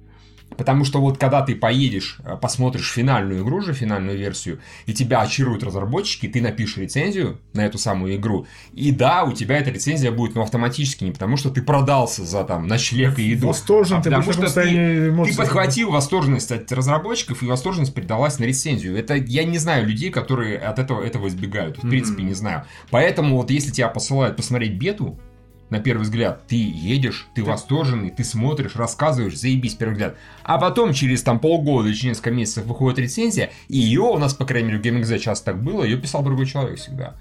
[0.56, 5.20] Потому что вот когда ты поедешь, э, посмотришь финальную игру же, финальную версию, и тебя
[5.20, 10.10] очаруют разработчики, ты напишешь рецензию на эту самую игру, и да, у тебя эта рецензия
[10.10, 14.02] будет ну, автоматически, не потому что ты продался за там ночлег и еду, Восторжен, а
[14.02, 18.96] потому что ты, ты подхватил восторженность от разработчиков, и восторженность передалась на рецензию.
[18.96, 21.78] Это я не знаю людей, которые от этого, этого избегают.
[21.78, 22.26] В принципе, mm-hmm.
[22.26, 22.64] не знаю.
[22.90, 25.18] Поэтому вот если тебя посылают посмотреть бету,
[25.70, 30.16] на первый взгляд, ты едешь, ты, ты восторженный, ты смотришь, рассказываешь, заебись первый взгляд.
[30.42, 34.34] А потом через там полгода или через несколько месяцев выходит рецензия, и ее у нас,
[34.34, 37.14] по крайней мере, в GameXZ часто так было, ее писал другой человек всегда.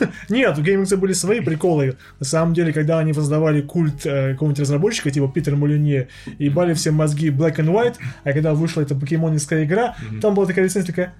[0.28, 1.96] Нет, у GameX были свои приколы.
[2.18, 6.74] На самом деле, когда они создавали культ э, какого-нибудь разработчика, типа Питера Молюне, и бали
[6.74, 10.86] все мозги Black and White, а когда вышла эта покемонистская игра, там была такая лицензия
[10.86, 11.14] такая,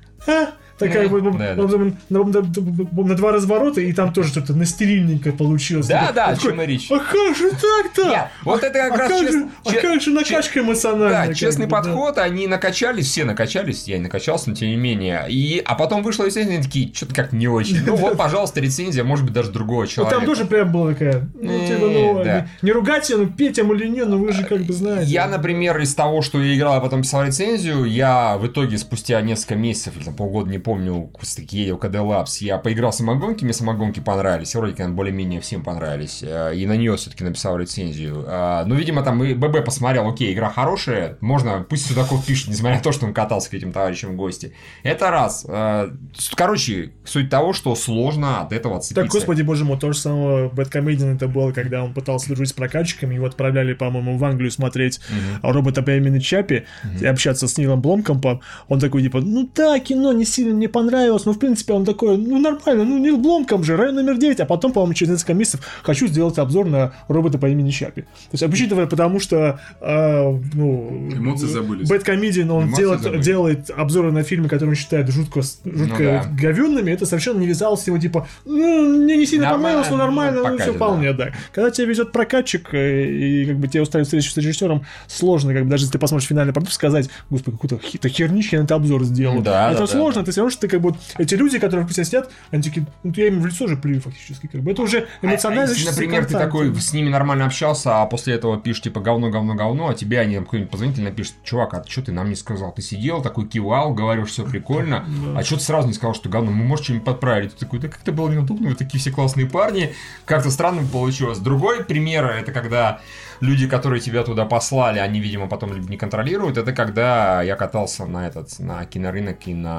[0.78, 1.78] такая вот да, да.
[2.10, 5.86] на, два разворота, и там тоже что-то на стерильненько получилось.
[5.86, 6.90] Да, да, о чем речь.
[6.90, 8.30] А как же так-то?
[8.44, 9.22] Вот это как а раз
[9.64, 11.28] а как же накачка эмоциональная?
[11.28, 15.24] Да, честный подход, они накачались, все накачались, я и накачался, но тем не менее.
[15.28, 17.84] И, а потом вышла рецензия, они такие, что-то как не очень.
[17.84, 20.16] Ну вот, пожалуйста, рецензия, может быть, даже другого Ну, человека.
[20.16, 23.88] там тоже прям была такая, ну, Э, типа, ну, не, не ругайте, ну, петь или
[23.88, 25.10] не, ну, вы же как бы знаете.
[25.10, 29.20] Я, например, из того, что я играл, а потом писал рецензию, я в итоге спустя
[29.20, 33.44] несколько месяцев, там, полгода, не помню, все-таки ездил в КД Labs, я поиграл в самогонки,
[33.44, 37.58] мне самогонки понравились, и вроде как более-менее всем понравились, э, и на нее все-таки написал
[37.58, 38.24] рецензию.
[38.26, 42.76] А, Ну, видимо, там и ББ посмотрел, окей, игра хорошая, можно, пусть Судаков пишет, несмотря
[42.76, 44.52] на то, что он катался к этим товарищам в гости.
[44.82, 45.44] Это раз.
[45.48, 45.90] Э,
[46.34, 49.02] Короче, суть того, что сложно от этого отцепиться.
[49.02, 52.52] Так, господи, боже мой, то же самое Бэткомедиан это было, когда он пытался дружить с
[52.52, 55.00] прокатчиками, его отправляли, по-моему, в Англию смотреть
[55.42, 56.64] робота по имени Чапи
[57.00, 58.40] и общаться с Нилом Бломкомпом.
[58.68, 62.16] Он такой, типа, ну да, кино не сильно мне понравилось, но в принципе он такой,
[62.16, 65.60] ну нормально, ну Нил Бломком же, район номер 9, а потом, по-моему, через несколько месяцев
[65.82, 68.02] хочу сделать обзор на робота по имени Чапи.
[68.02, 71.08] То есть, учитывая, потому что, а, ну...
[71.12, 71.88] Эмоции забылись.
[71.88, 76.24] Бэткомедиан, он Эмоции делает, делает обзоры на фильмы, которые он считает жутко, жутко Ну да.
[76.40, 79.96] говенными, это совершенно не вязалось с его, типа, ну, мне не сильно Нормально, понравилось, но
[79.96, 81.30] нормально, ну, ну, все вполне, да.
[81.52, 85.64] Когда тебя везет прокатчик, э, и как бы тебе устраивает встречу с режиссером, сложно, как
[85.64, 89.04] бы даже если ты посмотришь финальный продукт, сказать, господи, какую-то хернищу я на это обзор
[89.04, 89.40] сделал.
[89.42, 91.86] Да, это да, сложно, ты все равно, что ты как бы, вот эти люди, которые
[91.86, 94.82] тебя сидят, они такие, ну, я им в лицо же плюю фактически, как бы, это
[94.82, 95.70] уже А- эмоционально.
[95.70, 99.30] а если, например, ты такой с ними нормально общался, а после этого пишешь типа говно,
[99.30, 102.36] говно, говно, а тебе они там какой-нибудь позвонитель напишет, чувак, а что ты нам не
[102.36, 102.72] сказал?
[102.72, 105.04] Ты сидел, такой кивал, говоришь, все прикольно,
[105.36, 106.50] а что ты сразу не сказал, что говно?
[106.50, 107.48] Мы, может, что-нибудь подправили?
[107.48, 109.92] Ты такой, да как-то было неудобно, вы такие все классные парни,
[110.24, 111.38] как-то странно получилось.
[111.38, 113.00] Другой пример, это когда
[113.40, 118.26] люди, которые тебя туда послали, они, видимо, потом не контролируют, это когда я катался на
[118.26, 119.75] этот, на кинорынок и на,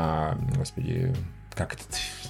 [0.56, 1.14] господи,
[1.54, 1.84] как это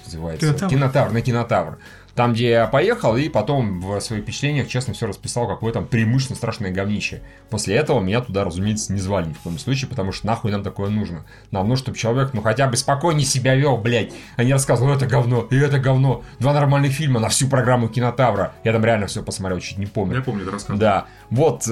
[0.04, 0.46] называется?
[0.46, 0.70] Кинотавр.
[0.70, 1.78] Кинотавр, на кинотавр.
[2.14, 6.36] Там, где я поехал, и потом в своих впечатлениях честно все расписал, какое там преимущественно
[6.36, 7.22] страшное говнище.
[7.48, 10.64] После этого меня туда, разумеется, не звали ни в коем случае, потому что нахуй нам
[10.64, 11.24] такое нужно.
[11.52, 15.06] Нам нужно, чтобы человек, ну хотя бы спокойнее себя вел, блядь, а не рассказывал, это
[15.06, 16.24] говно, и это говно.
[16.40, 18.52] Два нормальных фильма на всю программу кинотавра.
[18.64, 20.16] Я там реально все посмотрел, чуть не помню.
[20.16, 20.80] Я помню, ты рассказывал.
[20.80, 21.68] Да, вот.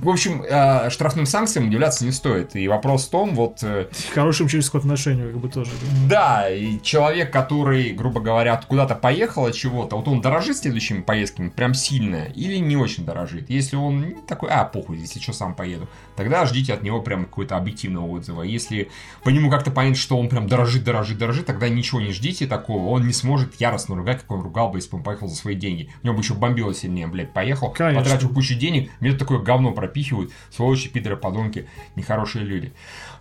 [0.00, 2.56] В общем, э, штрафным санкциям удивляться не стоит.
[2.56, 5.70] И вопрос в том, вот э, Хорошим человеческому отношению, как бы тоже.
[6.08, 11.50] да, и человек, который, грубо говоря, куда-то поехал от чего-то, вот он дорожит следующими поездками
[11.50, 13.50] прям сильно или не очень дорожит.
[13.50, 17.58] Если он такой, а, похуй, если что, сам поеду, тогда ждите от него прям какой-то
[17.58, 18.42] объективного отзыва.
[18.42, 18.90] Если
[19.22, 22.88] по нему как-то понять, что он прям дорожит, дорожит, дорожит, тогда ничего не ждите такого.
[22.88, 25.54] Он не сможет яростно ругать, как он ругал бы, если бы он поехал за свои
[25.56, 25.90] деньги.
[26.02, 28.02] У него бы еще бомбило сильнее, блядь, поехал, Конечно.
[28.02, 32.72] потратил кучу денег, мне такое говно пропихивают, сволочи, пидоры, подонки, нехорошие люди.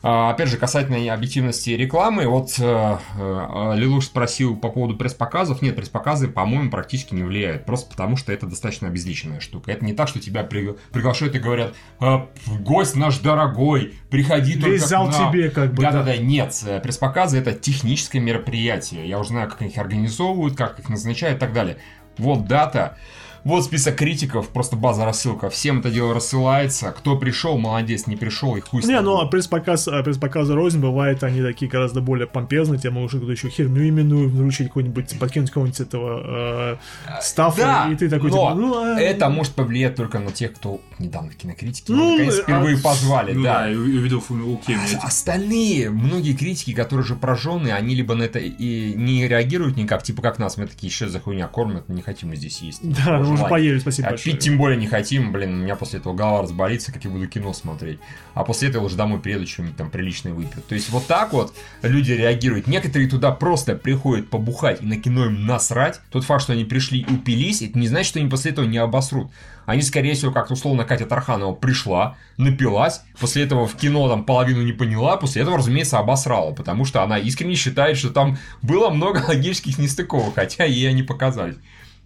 [0.01, 5.61] А, опять же, касательно объективности рекламы, вот э, э, Лилуш спросил по поводу пресс-показов.
[5.61, 9.71] Нет, пресс-показы, по-моему, практически не влияют, просто потому что это достаточно обезличенная штука.
[9.71, 14.69] Это не так, что тебя при- приглашают и говорят, «А, гость наш дорогой, приходи только
[14.69, 15.31] Весь к зал нам».
[15.31, 19.07] тебе, как бы, Да-да-да, нет, э, пресс-показы это техническое мероприятие.
[19.07, 21.77] Я уже знаю, как их организовывают, как их назначают и так далее.
[22.17, 22.97] Вот дата,
[23.43, 25.49] вот список критиков, просто база рассылка.
[25.49, 26.91] Всем это дело рассылается.
[26.91, 31.23] Кто пришел, молодец, не пришел, и хуй Не, ну а пресс-показ, а пресс-показы Рознь бывает,
[31.23, 35.79] они такие гораздо более помпезные, тебе могут кто-то еще херню именную вручить какой-нибудь, подкинуть какого-нибудь
[35.79, 40.19] этого э, стаффа, Да, и ты такой, но типа, ну, а, это может повлиять только
[40.19, 43.59] на тех, кто недавно в кинокритике, Ну, наконец, а- впервые позвали, Ну да.
[43.61, 48.39] да, и увидел «Окей», А Остальные, многие критики, которые уже прожженные, они либо на это
[48.39, 52.29] и не реагируют никак, типа как нас, мы такие, что за хуйня кормят, не хотим
[52.29, 52.79] мы здесь есть.
[52.83, 54.35] да, мы уже поели, спасибо А большое.
[54.35, 57.27] пить тем более не хотим, блин, у меня после этого голова разболится, как я буду
[57.27, 57.99] кино смотреть.
[58.33, 60.61] А после этого уже домой приеду, что-нибудь там приличное выпью.
[60.67, 62.67] То есть вот так вот люди реагируют.
[62.67, 65.99] Некоторые туда просто приходят побухать и на кино им насрать.
[66.11, 68.77] Тот факт, что они пришли и упились, это не значит, что они после этого не
[68.77, 69.31] обосрут.
[69.69, 74.63] Они, скорее всего, как условно Катя Тарханова пришла, напилась, после этого в кино там половину
[74.63, 79.23] не поняла, после этого, разумеется, обосрала, потому что она искренне считает, что там было много
[79.27, 81.57] логических нестыковок, хотя ей они показались.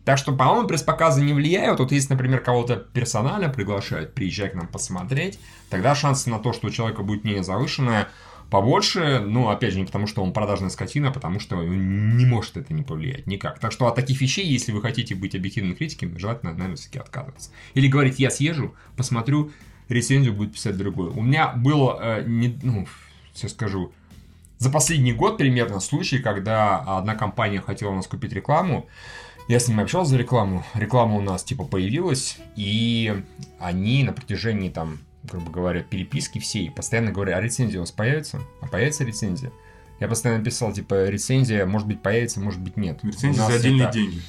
[0.05, 1.79] Так что, по-моему, пресс-показы не влияют.
[1.79, 5.39] Вот если, например, кого-то персонально приглашают, приезжай к нам посмотреть,
[5.69, 8.09] тогда шансы на то, что у человека будет мнение завышенное,
[8.49, 9.23] побольше.
[9.25, 12.73] Ну, опять же, не потому, что он продажная скотина, а потому что не может это
[12.73, 13.59] не повлиять никак.
[13.59, 17.49] Так что от таких вещей, если вы хотите быть объективным критиком, желательно, наверное, все-таки отказываться.
[17.73, 19.51] Или говорить, я съезжу, посмотрю,
[19.89, 21.09] рецензию будет писать другой.
[21.09, 22.87] У меня было, э, не, ну,
[23.33, 23.93] все скажу,
[24.59, 28.87] за последний год примерно случай, когда одна компания хотела у нас купить рекламу,
[29.47, 33.23] я с ним общался за рекламу, реклама у нас типа появилась, и
[33.59, 38.41] они на протяжении там, грубо говоря, переписки всей постоянно говорят, а рецензия у вас появится?
[38.61, 39.51] А появится рецензия?
[40.03, 42.99] Я постоянно писал, типа, рецензия, может быть, появится, может быть, нет.
[43.03, 44.21] Рецензия за отдельные это- деньги.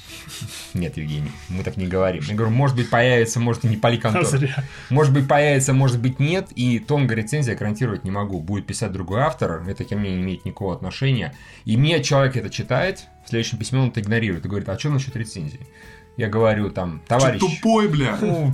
[0.73, 2.23] Нет, Евгений, мы так не говорим.
[2.25, 4.25] Я говорю, может быть, появится, может, и не пали контор.
[4.25, 4.63] зря.
[4.89, 6.47] Может быть, появится, может быть, нет.
[6.55, 8.39] И тонко рецензия гарантировать не могу.
[8.39, 11.35] Будет писать другой автор, это ко мне не имеет никакого отношения.
[11.65, 14.87] И мне человек это читает, в следующем письме он это игнорирует и говорит, а что
[14.91, 15.59] насчет рецензии?
[16.15, 17.41] Я говорю, там, товарищ...
[17.41, 18.17] Чё тупой, бля.
[18.21, 18.53] Ну,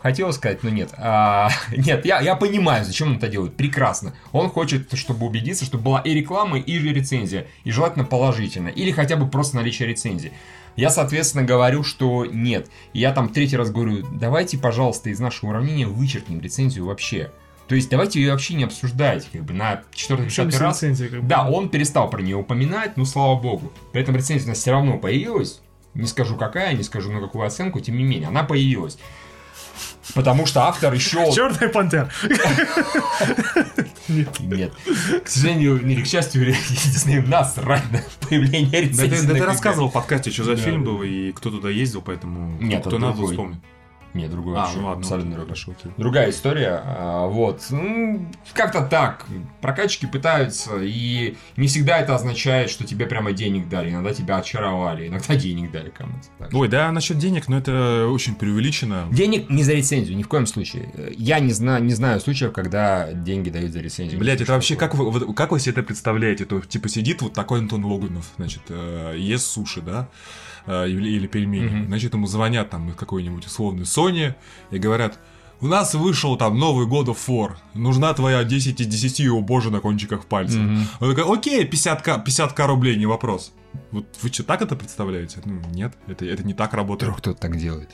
[0.00, 0.90] хотел сказать, но нет.
[0.96, 3.56] А, нет, я, я понимаю, зачем он это делает.
[3.56, 4.14] Прекрасно.
[4.32, 7.46] Он хочет, чтобы убедиться, чтобы была и реклама, и же рецензия.
[7.64, 8.68] И желательно положительно.
[8.68, 10.32] Или хотя бы просто наличие рецензии.
[10.76, 12.68] Я, соответственно, говорю, что нет.
[12.92, 17.32] И я там третий раз говорю, давайте, пожалуйста, из нашего уравнения вычеркнем рецензию вообще.
[17.66, 20.76] То есть давайте ее вообще не обсуждать, как бы на четвертый пятый раз.
[20.76, 21.28] лицензии, как бы.
[21.28, 23.72] Да, он перестал про нее упоминать, ну слава богу.
[23.92, 25.60] При этом рецензия у нас все равно появилась.
[25.94, 28.98] Не скажу какая, не скажу на какую оценку, тем не менее, она появилась.
[30.14, 31.32] Потому что автор еще...
[31.32, 32.10] Черная пантера.
[34.08, 34.72] Нет.
[35.24, 37.80] К сожалению, или к счастью, единственное, нас на
[38.28, 42.58] появление Да ты, рассказывал в подкасте, что за фильм был, и кто туда ездил, поэтому
[42.80, 43.58] кто надо, вспомнить.
[44.14, 45.54] Нет, другой А, ну ладно, абсолютно другой.
[45.66, 45.92] окей.
[45.96, 46.82] Другая история.
[46.84, 47.66] а, Вот.
[47.70, 49.26] Ну, Как-то так.
[49.60, 53.90] Прокачки пытаются, и не всегда это означает, что тебе прямо денег дали.
[53.90, 56.56] Иногда тебя очаровали, иногда денег дали кому-то.
[56.56, 59.06] Ой, да, насчет денег, но это очень преувеличено.
[59.12, 60.88] Денег не за рецензию, ни в коем случае.
[61.16, 64.18] Я не знаю, не знаю случаев, когда деньги дают за рецензию.
[64.18, 66.44] Блять, это вообще как вы, вот как вы себе это представляете?
[66.44, 70.08] То, типа сидит вот такой Антон Логунов, значит, э, ест суши, да?
[70.68, 71.64] Э, или, или пельмени.
[71.64, 71.86] Мгм.
[71.86, 74.34] Значит, ему звонят там из какой-нибудь условной Sony
[74.70, 75.18] и говорят,
[75.62, 79.80] у нас вышел там новый of War, нужна твоя 10 из 10, о боже, на
[79.80, 80.60] кончиках пальцев.
[80.60, 80.86] Мгм.
[81.00, 83.54] Он такой, окей, 50к, 50к рублей, не вопрос.
[83.92, 85.40] Вот вы что, так это представляете?
[85.46, 87.08] Ну, нет, это, это не так работает.
[87.08, 87.90] Вдруг кто-то так делает.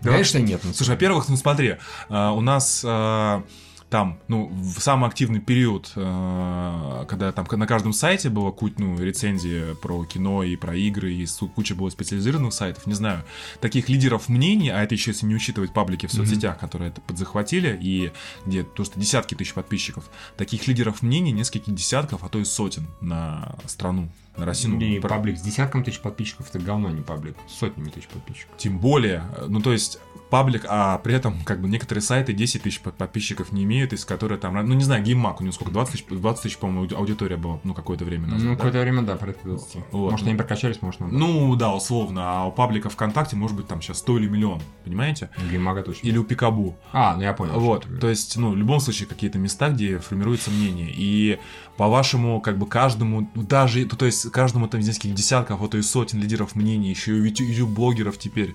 [0.00, 0.10] Да.
[0.10, 0.60] Конечно, нет.
[0.64, 1.76] ну, Слушай, во-первых, ну смотри,
[2.08, 3.44] а, у нас а,
[3.92, 8.98] там, ну, в самый активный период, а, когда там на каждом сайте было куча, ну,
[8.98, 13.22] рецензии про кино и про игры, и куча было специализированных сайтов, не знаю,
[13.60, 17.78] таких лидеров мнений, а это еще если не учитывать паблики в соцсетях, которые это подзахватили,
[17.82, 18.12] и
[18.46, 23.56] где просто десятки тысяч подписчиков, таких лидеров мнений несколько десятков, а то и сотен на
[23.66, 24.76] страну, на Россию.
[24.76, 27.36] Не, Ну, паблик с десятком тысяч подписчиков, это говно, а не паблик.
[27.46, 28.56] С сотнями тысяч подписчиков.
[28.56, 29.98] Тем более, э, ну то есть
[30.32, 34.06] паблик, а при этом как бы некоторые сайты 10 тысяч под- подписчиков не имеют, из
[34.06, 36.94] которых там, ну не знаю, гейммак, у него сколько, 20 тысяч, 20 тысяч, по-моему, ауди-
[36.94, 38.42] аудитория была, ну какое-то время назад.
[38.44, 38.56] Ну, да?
[38.56, 39.76] какое-то время, да, порядка 20.
[39.90, 40.10] Вот.
[40.12, 41.12] Может, они прокачались, может, надо.
[41.14, 45.28] Ну да, условно, а у паблика ВКонтакте может быть там сейчас 100 или миллион, понимаете?
[45.50, 46.06] Геймага точно.
[46.06, 46.78] Или у Пикабу.
[46.94, 47.60] А, ну я понял.
[47.60, 50.90] Вот, то есть, ну, в любом случае, какие-то места, где формируется мнение.
[50.90, 51.38] И
[51.76, 55.68] по-вашему, как бы каждому, ну, даже, ну, то есть, каждому там из нескольких десятков, а
[55.68, 58.54] то и сотен лидеров мнений, еще и YouTube-блогеров теперь,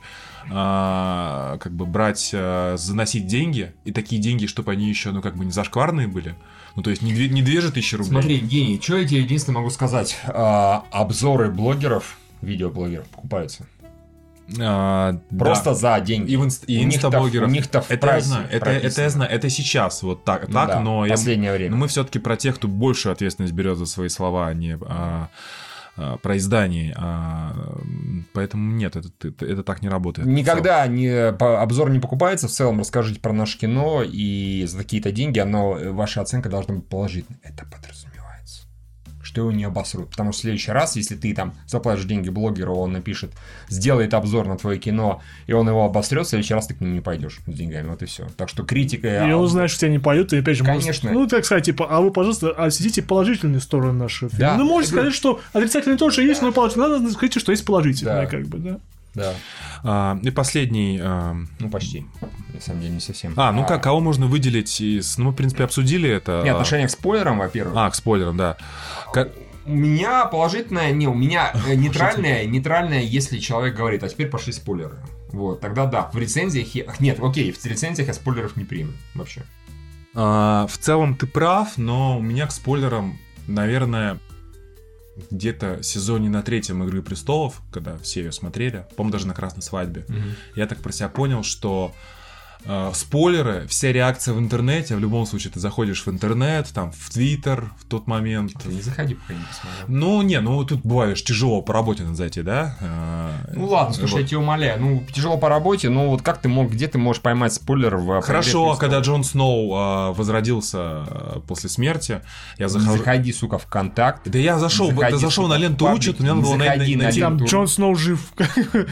[0.51, 5.35] а, как бы брать, а, заносить деньги, и такие деньги, чтобы они еще, ну, как
[5.35, 6.35] бы не зашкварные были.
[6.75, 8.11] Ну, то есть, не две, не две же тысячи рублей.
[8.11, 10.17] Смотри, Евгений, что я тебе единственное могу сказать?
[10.27, 13.65] А, обзоры блогеров, видеоблогеров покупаются.
[14.59, 15.45] А, да.
[15.45, 16.31] Просто за деньги.
[16.31, 16.63] И, в инст...
[16.67, 17.49] и У инстаблогеров.
[17.49, 20.53] у них-то в это я знаю, это, это я знаю, это сейчас вот так, Ну
[20.53, 21.71] так да, но я- последнее время.
[21.71, 25.27] Но мы все-таки про тех, кто большую ответственность берет за свои слова, а не а,
[26.21, 26.93] про издание.
[26.97, 27.55] а,
[28.33, 30.27] поэтому нет, это, это, это так не работает.
[30.27, 32.47] Никогда не, по- обзор не покупается.
[32.47, 36.75] В целом расскажите про наше кино, и за какие-то деньги оно, э, ваша оценка должна
[36.75, 37.39] быть положительной.
[37.43, 38.06] Это подразумевается.
[39.37, 40.09] Что его не обосрут.
[40.09, 43.33] Потому что в следующий раз, если ты там заплатишь деньги блогеру, он напишет,
[43.69, 46.95] сделает обзор на твое кино, и он его обосрет, в следующий раз ты к нему
[46.95, 47.89] не пойдешь с деньгами.
[47.89, 48.27] Вот и все.
[48.35, 49.27] Так что критика...
[49.27, 51.11] И он знает, что тебя не поют, и опять же, может- Конечно.
[51.11, 54.45] ну, так сказать, типа, а вы, пожалуйста, осветите положительные стороны нашего фильма.
[54.53, 54.57] Да.
[54.57, 56.89] Ну, можете сказать, что отрицательные тоже есть, но положительные.
[56.97, 58.25] Надо сказать, что есть положительные, Да.
[58.25, 58.79] как бы, да.
[59.17, 59.33] Да.
[59.83, 60.99] А, и последний.
[61.01, 62.05] а, Ну, почти.
[62.53, 63.33] На самом деле, не совсем.
[63.35, 65.17] а, ну как, кого можно выделить из.
[65.17, 66.41] Ну, мы, в принципе, обсудили это.
[66.43, 67.73] Не, отношение к спойлерам, во-первых.
[67.75, 68.57] А, к спойлерам, да.
[69.13, 69.31] Как-
[69.65, 74.53] У меня положительное, не, у меня э, нейтральное, нейтральное, если человек говорит, а теперь пошли
[74.53, 74.97] спойлеры.
[75.33, 76.85] Вот, тогда да, в рецензиях я...
[76.99, 79.41] Нет, окей, в рецензиях я спойлеров не приму вообще.
[80.15, 84.19] А, в целом ты прав, но у меня к спойлерам, наверное,
[85.31, 90.05] где-то сезоне на третьем Игры престолов, когда все ее смотрели, по-моему, даже на Красной свадьбе,
[90.55, 91.93] я так про себя понял, что
[92.67, 97.09] э, спойлеры, вся реакция в интернете, в любом случае ты заходишь в интернет, там, в
[97.09, 98.53] Твиттер в тот момент.
[98.61, 99.85] Ты не заходи, пока не посмотрел.
[99.87, 102.75] Ну, не, ну тут бываешь тяжело по работе надо зайти, да?
[102.81, 104.21] Э, Ну ладно, слушай, вот.
[104.21, 104.79] я тебя умоляю.
[104.81, 108.21] Ну, тяжело по работе, но вот как ты мог, где ты можешь поймать спойлер в
[108.21, 109.05] Хорошо, «Игре а когда престолов»?
[109.05, 112.21] Джон Сноу э, возродился э, после смерти,
[112.57, 112.97] я захожу...
[112.97, 114.21] заходи, сука, в контакт.
[114.29, 116.65] Да я зашел, Заходи, да зашел сука, на ленту паблик, учат, мне надо было на-
[116.65, 117.21] заходи на- на найти.
[117.21, 118.33] Там Джон Сноу жив.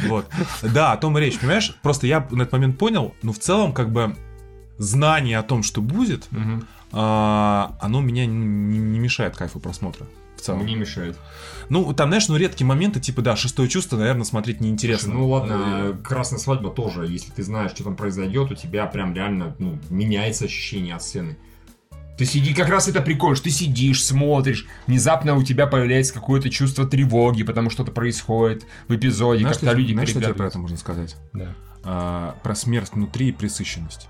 [0.07, 0.25] Вот.
[0.61, 1.75] Да, о том и речь, понимаешь?
[1.81, 4.15] Просто я на этот момент понял, ну, в целом, как бы,
[4.77, 6.27] знание о том, что будет,
[6.91, 10.05] а, оно меня не, не- не мешает кайфу просмотра.
[10.37, 10.63] В целом.
[10.63, 11.17] Мне мешает.
[11.69, 15.13] Ну, там, знаешь, ну, редкие моменты, типа, да, шестое чувство, наверное, смотреть неинтересно.
[15.13, 19.55] Ну ладно, красная свадьба тоже, если ты знаешь, что там произойдет, у тебя прям реально
[19.59, 21.37] ну, меняется ощущение от сцены.
[22.17, 26.49] Ты сиди, как раз это прикольно, что ты сидишь, смотришь, внезапно у тебя появляется какое-то
[26.49, 30.59] чувство тревоги, потому что-то происходит в эпизоде, Знаешь, как-то люди знаешь, что тебе про это
[30.59, 31.17] можно сказать?
[31.33, 31.55] Да.
[31.85, 34.07] А, про смерть внутри и пресыщенность.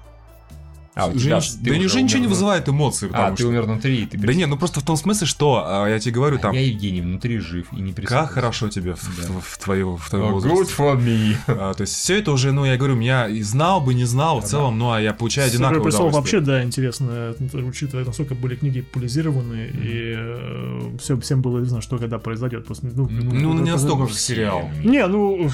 [0.98, 3.48] А, у тебя- Женщ- ты Да уже уже ничего не вызывает эмоций, А, ты что...
[3.50, 6.14] умер внутри, и ты Да не, ну просто в том смысле, что, а, я тебе
[6.14, 8.28] говорю, там, Я, Евгений, внутри жив и не как присутствую.
[8.30, 9.28] хорошо тебе в, Да.
[9.34, 10.58] в- в твою- в твоем Oh, возрасте.
[10.64, 11.36] good for me.
[11.50, 14.40] А, то есть все это уже, ну, я говорю, я и знал бы, не знал,
[14.40, 16.40] в целом, ну, а я получаю «Игра одинаковое престолов» удовольствие.
[16.42, 21.98] вообще, да, интересно, ну, учитывая, насколько были книги популяризированы, и все, всем было известно, что
[21.98, 22.66] когда произойдет.
[22.68, 24.70] Просто, ну, Ну, это- не настолько Ну, же сериал.
[24.86, 25.50] Не, ну,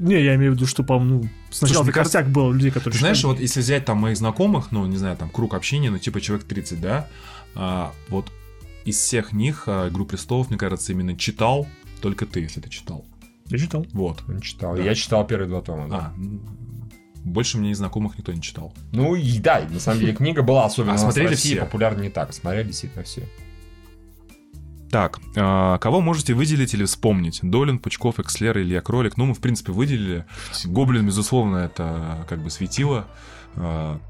[0.00, 2.92] не, я имею в виду, что, по-моему, ну, сначала это костяк было людей, которые...
[2.94, 5.98] Ты знаешь, вот если взять там моих знакомых, ну, не знаю, там, круг общения, ну,
[5.98, 7.06] типа человек 30, да,
[7.54, 8.32] а, вот
[8.86, 11.66] из всех них а, «Игру престолов», мне кажется, именно читал
[12.00, 13.04] только ты, если ты читал.
[13.46, 13.86] Я читал.
[13.92, 14.22] Вот.
[14.26, 14.76] Он читал.
[14.76, 14.82] Да.
[14.82, 15.88] Я читал первые два тома.
[15.88, 15.96] да.
[15.96, 16.14] А,
[17.22, 18.72] больше мне из знакомых никто не читал.
[18.92, 21.56] Ну и да, на самом деле книга была особенно А смотрели все?
[21.56, 22.32] популярна не так.
[22.32, 23.28] Смотрели действительно все.
[24.90, 27.40] Так, а, кого можете выделить или вспомнить?
[27.42, 29.16] Долин, Пучков, Экслер, Илья Кролик.
[29.16, 30.24] Ну, мы, в принципе, выделили.
[30.64, 33.06] Гоблин, безусловно, это как бы светило.
[33.54, 34.00] А,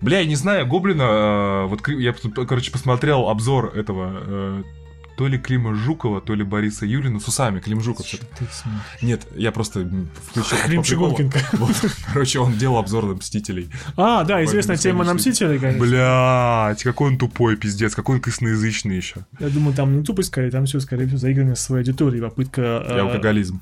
[0.00, 2.14] Бля, я не знаю, Гоблина, а, вот я,
[2.46, 4.64] короче, посмотрел обзор этого
[5.22, 7.60] то ли Клима Жукова, то ли Бориса Юлина с усами.
[7.60, 8.04] Клим Жуков.
[8.08, 8.26] что-то.
[9.02, 9.88] Нет, я просто
[10.28, 10.56] включил.
[10.66, 10.82] Клим.
[10.82, 11.32] Чугункин.
[11.52, 11.76] Вот.
[12.12, 13.70] Короче, он делал обзор на Мстителей.
[13.96, 15.14] А, да, известная тема на.
[15.14, 15.80] Мстителей, конечно.
[15.86, 19.24] Блять, какой он тупой, пиздец, какой он косноязычный еще.
[19.38, 22.84] Я думаю, там не тупость, скорее, там все, скорее всего, заиграно с своей аудиторией, попытка...
[22.88, 23.60] И э, алкоголизм.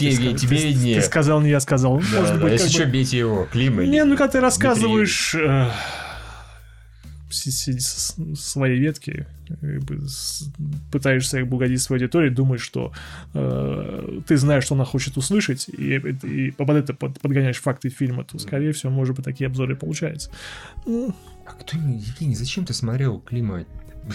[0.00, 1.00] Евгений, ты- тебе ты- виднее.
[1.00, 2.00] Ты сказал, не я сказал.
[2.12, 3.46] Да, Может да, быть, Если что, бы- бейте его.
[3.52, 5.70] Клим или Не, ну когда ты рассказываешь э,
[7.30, 9.26] свои ветки,
[10.90, 12.92] пытаешься угодить своей аудитории, думаешь, что
[13.34, 18.24] э, ты знаешь, что она хочет услышать, и, и под это под- подгоняешь факты фильма,
[18.24, 20.30] то, скорее всего, может быть, такие обзоры и получаются.
[20.86, 21.14] Ну,
[21.46, 23.64] А кто Евгений, зачем ты смотрел Клима?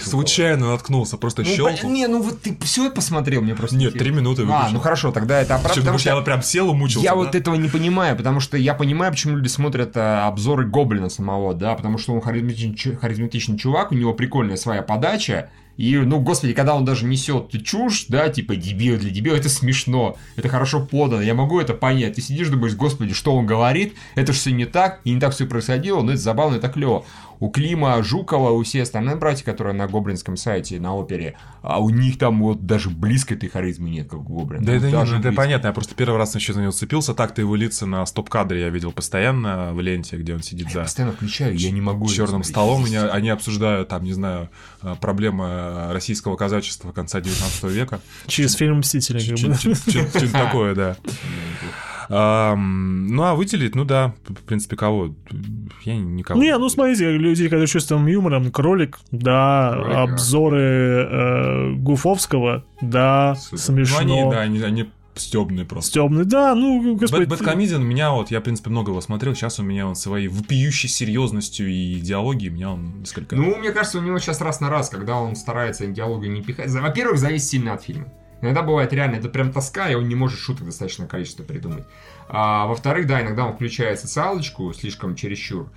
[0.01, 1.91] Случайно наткнулся, просто Ну, щелкнул.
[1.91, 3.75] не, ну вот ты все посмотрел, мне просто...
[3.75, 4.73] Нет, три минуты А, выключил.
[4.73, 7.15] ну хорошо, тогда это оправдано, потому что я прям сел и мучился, я да?
[7.17, 11.53] вот этого не понимаю, потому что я понимаю, почему люди смотрят а, обзоры Гоблина самого,
[11.53, 16.53] да, потому что он харизматичный, харизматичный чувак, у него прикольная своя подача, и, ну, господи,
[16.53, 21.23] когда он даже несет чушь, да, типа дебил для дебила, это смешно, это хорошо подано,
[21.23, 22.13] я могу это понять.
[22.15, 25.33] Ты сидишь, думаешь, господи, что он говорит, это же все не так, и не так
[25.33, 27.05] все происходило, но это забавно, это клево.
[27.39, 31.89] У Клима Жукова, у все остальные братья, которые на гоблинском сайте, на опере, а у
[31.89, 34.63] них там вот даже близко этой харизмы нет, как у Гоблина.
[34.63, 36.71] Да Ну, это, не, даже ну, это понятно, я просто первый раз еще за него
[36.71, 37.13] цепился.
[37.13, 40.79] Так-то его лица на стоп-кадре я видел постоянно в ленте, где он сидит Я за
[40.81, 42.07] постоянно включаю, я не могу.
[42.07, 42.85] черным столом.
[42.85, 44.49] Они, они обсуждают, там, не знаю,
[44.81, 47.99] э, проблемы российского казачества конца 19 века.
[48.27, 49.19] через фильм «Мстители».
[49.19, 49.55] как бы.
[49.55, 50.97] Что-то такое, да.
[52.13, 55.13] Ну, а выделить, ну да, в принципе, кого?
[55.83, 56.41] Я никого.
[56.41, 63.51] Не, ну смотрите, люди, которые чувством юмором, кролик, да, Кролик, обзоры э, Гуфовского, да, Супер.
[63.51, 63.97] Ну, смешно.
[63.99, 65.91] они, да, они, они стебные просто.
[65.91, 67.23] Стебный, да, ну, господи.
[67.23, 69.95] Бэт- Бэткомедиан у меня вот, я, в принципе, много его смотрел, сейчас у меня он
[69.95, 73.35] своей вопиющей серьезностью и идеологией, меня он несколько...
[73.35, 76.69] Ну, мне кажется, у него сейчас раз на раз, когда он старается диалога не пихать.
[76.71, 78.07] Во-первых, зависит сильно от фильма.
[78.43, 81.85] Иногда бывает реально, это прям тоска, и он не может шуток достаточное количество придумать.
[82.27, 85.69] А, во-вторых, да, иногда он включает социалочку слишком чересчур.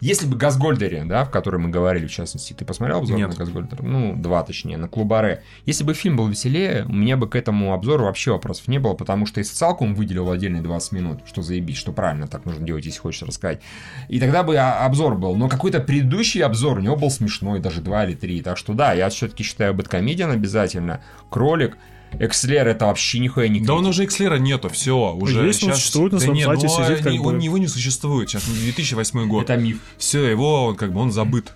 [0.00, 3.30] Если бы Газгольдере, да, в котором мы говорили, в частности, ты посмотрел обзор Нет.
[3.30, 3.82] на Газгольдера?
[3.82, 5.42] Ну, два точнее, на Клубаре.
[5.66, 8.94] Если бы фильм был веселее, у меня бы к этому обзору вообще вопросов не было,
[8.94, 12.64] потому что и социалку он выделил отдельные 20 минут, что заебись, что правильно так нужно
[12.64, 13.60] делать, если хочешь рассказать.
[14.08, 15.34] И тогда бы а, обзор был.
[15.34, 18.40] Но какой-то предыдущий обзор у него был смешной, даже два или три.
[18.40, 21.02] Так что да, я все-таки считаю Бэткомедиан обязательно.
[21.28, 21.76] Кролик.
[22.18, 25.78] Экслер это вообще нихуя не Да он уже Экслера нету, все, уже Есть, он щас-
[25.78, 27.26] существует на Да своем нет, сайте, ну, сидит как они- бы.
[27.26, 29.44] Он его не существует, сейчас 2008 год.
[29.44, 29.80] Это миф.
[29.98, 31.52] Все, его, он как бы, он забыт.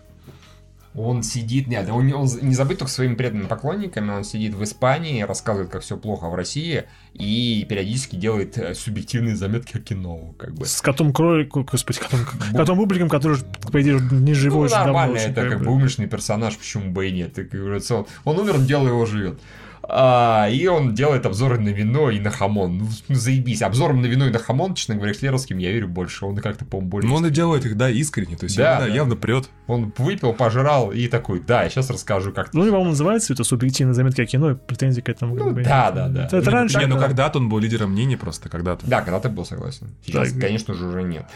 [0.94, 5.22] Он сидит, нет, он, он не забыть только своими преданными поклонниками, он сидит в Испании,
[5.22, 6.84] рассказывает, как все плохо в России,
[7.14, 10.66] и периодически делает э, субъективные заметки о кино, как бы.
[10.66, 12.20] С котом кроликом, господи, котом,
[12.52, 13.38] котом бубликом, который,
[13.72, 15.64] по идее, не живой ну, давно нормально, это как бы.
[15.64, 17.32] бы умершный персонаж, почему бы и нет.
[17.32, 19.40] Так, как говорится, он, он умер, дело его живет.
[19.88, 22.78] А, и он делает обзоры на вино и на хамон.
[22.78, 23.62] Ну, заебись.
[23.62, 26.24] Обзором на вино и на хамон, честно говоря, Клеровским я верю больше.
[26.24, 27.08] Он как-то, по-моему, более...
[27.08, 28.94] Ну, он и делает их, да, искренне, то есть Да, явно, да.
[28.94, 29.48] явно прет.
[29.66, 32.52] Он выпил, пожрал и такой, да, я сейчас расскажу, как...
[32.54, 35.90] Ну, и, по-моему, называется это субъективные заметки о кино, и претензий к этому Ну, да,
[35.90, 36.24] да, да.
[36.26, 36.78] Это, это Ну, раньше...
[36.78, 37.02] Не, ну да.
[37.06, 38.86] когда-то он был лидером мнений просто, когда-то.
[38.86, 39.88] Да, когда ты был согласен.
[40.06, 40.40] Сейчас, Да.
[40.40, 41.26] конечно же, уже нет.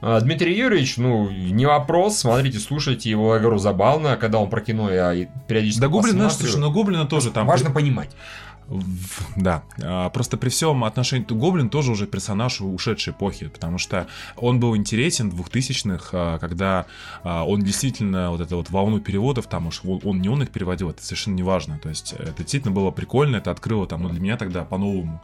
[0.00, 4.60] А, Дмитрий Юрьевич, ну, не вопрос, смотрите, слушайте его, я говорю, забавно, когда он про
[4.60, 6.52] кино я и периодически Да, Гоблин, знаешь, посматриваю.
[6.52, 7.46] слушай, ну Гоблина тоже там...
[7.46, 8.10] Важно понимать.
[9.36, 14.06] Да, А, просто при всем отношении, Гоблин тоже уже персонаж ушедшей эпохи, потому что
[14.36, 16.86] он был интересен в 2000-х, а, когда
[17.24, 20.90] а, он действительно вот эту вот волну переводов, там уж он, не он их переводил,
[20.90, 24.20] это совершенно не важно, то есть это действительно было прикольно, это открыло там, ну для
[24.20, 25.20] меня тогда по-новому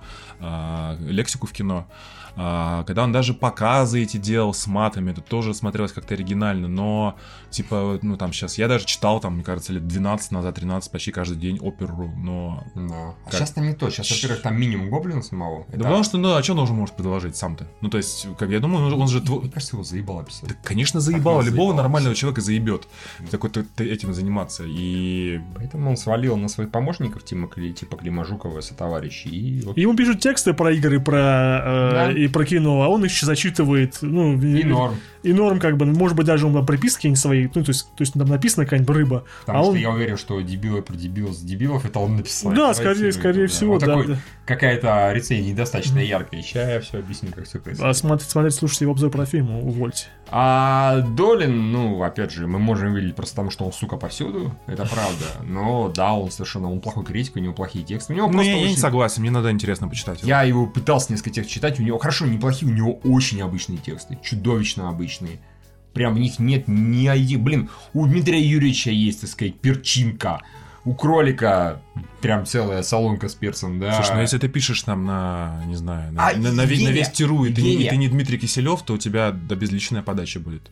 [1.01, 1.86] лексику в кино,
[2.34, 7.16] когда он даже показы эти делал с матами, это тоже смотрелось как-то оригинально, но
[7.51, 11.12] типа, ну там сейчас, я даже читал там, мне кажется, лет 12 назад, 13, почти
[11.12, 13.14] каждый день оперу, но Да.
[13.39, 13.47] Как?
[13.47, 13.91] сейчас там не то.
[13.91, 15.66] Сейчас, во-первых, там минимум гоблина самого.
[15.72, 17.66] Да потому что, ну, а что он уже может предложить сам-то?
[17.80, 19.20] Ну, то есть, как я думаю, он, он же...
[19.20, 20.49] тво- Мне кажется, его заебало писать.
[20.49, 21.39] Да, конечно, заебал.
[21.39, 21.76] Так, Любого заебал.
[21.84, 22.89] нормального человека заебет.
[23.30, 24.64] Такой т- т- этим заниматься.
[24.66, 25.41] И...
[25.57, 29.28] Поэтому он свалил на своих помощников, типа, типа Климажукова, сотоварищи.
[29.28, 32.12] И вот Ему пишут тексты про игры, про э, Да.
[32.12, 34.97] и про кино, а он их зачитывает, ну, и норм.
[35.22, 37.84] и норм, как бы, может быть, даже он там приписки какие-нибудь свои, ну, то есть,
[37.97, 39.76] то есть там написано какая-нибудь рыба, Потому а что он...
[39.78, 42.53] я уверен, что дебилы про дебилов с дебилов это он написал.
[42.53, 44.16] Да, скорее, ну, скорее всего, Вот да, да.
[44.45, 46.41] Какая-то рецензия недостаточно яркая.
[46.43, 47.91] Сейчас я все объясню, как все происходит.
[47.91, 50.07] А смотреть, смотреть, слушать его обзор про фильм, увольте.
[50.29, 54.55] А Долин, ну, опять же, мы можем видеть просто потому, что он, сука, повсюду.
[54.66, 55.24] Это правда.
[55.45, 58.12] Но да, он совершенно, он плохой критик, у него плохие тексты.
[58.12, 60.18] У него Ну, просто я, я не очень- согласен, мне надо интересно почитать.
[60.20, 60.29] его.
[60.29, 64.18] Я его пытался несколько текстов читать, у него хорошо, неплохие, у него очень обычные тексты,
[64.22, 65.39] чудовищно обычные.
[65.93, 67.43] Прям в них нет ни один...
[67.43, 70.43] Блин, у Дмитрия Юрьевича есть, так сказать, перчинка.
[70.87, 71.82] У кролика
[72.22, 73.95] прям целая солонка с перцем, да.
[73.97, 76.91] Слушай, ну если ты пишешь там на, не знаю, на, А, на, на весь, на
[76.91, 80.03] весь Тиру, и ты, не, и ты не Дмитрий Киселев, то у тебя да, безличная
[80.03, 80.70] подача будет.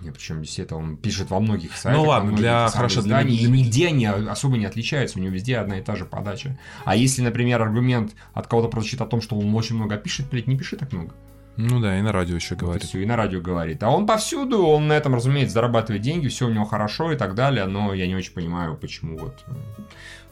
[0.00, 2.00] Не, причем здесь это он пишет во многих сайтах.
[2.00, 5.78] Ну ладно, для- хорошо, для- для- нигде они особо не отличаются, у него везде одна
[5.78, 6.56] и та же подача.
[6.86, 10.46] А если, например, аргумент от кого-то прозвучит о том, что он очень много пишет, блядь,
[10.46, 11.12] не пиши так много.
[11.56, 12.84] Ну да, и на радио еще Вот говорит.
[12.84, 13.82] и всё, и на радио говорит.
[13.82, 17.34] А он повсюду, он на этом, разумеется, зарабатывает деньги, все у него хорошо и так
[17.34, 19.44] далее, но я не очень понимаю, почему вот.
[19.46, 19.52] э,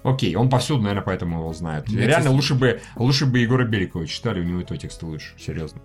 [0.04, 1.88] Окей, он повсюду, наверное, поэтому его знают.
[1.88, 5.34] Я, Реально, лучше бы, лучше бы Егора Беликова читали, у него и то тексты лучше,
[5.38, 5.80] серьезно.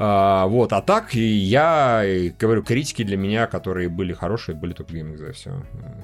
[0.00, 2.04] А, вот, а так, я
[2.38, 5.62] говорю, критики для меня, которые были хорошие, были только GameXZ, все.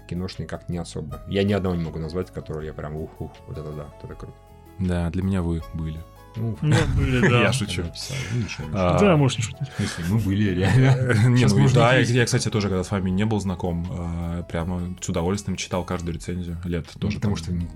[0.09, 1.23] Киношные как не особо.
[1.29, 4.15] Я ни одного не могу назвать, который я прям ух-ух, вот это да, вот это
[4.15, 4.37] круто.
[4.81, 6.01] Да, для меня вы были.
[6.37, 7.43] Ну, Ну, были, да.
[7.43, 7.83] Я шучу.
[7.83, 8.69] ну.
[8.73, 9.69] А, Да, можно шутить.
[9.69, 11.29] В смысле, мы были реально.
[11.29, 15.09] Не, ну да, я, кстати, тоже, когда с вами не был знаком, а, прямо с
[15.09, 16.59] удовольствием читал каждую рецензию.
[16.65, 17.17] Лет тоже.
[17.17, 17.69] Потому что не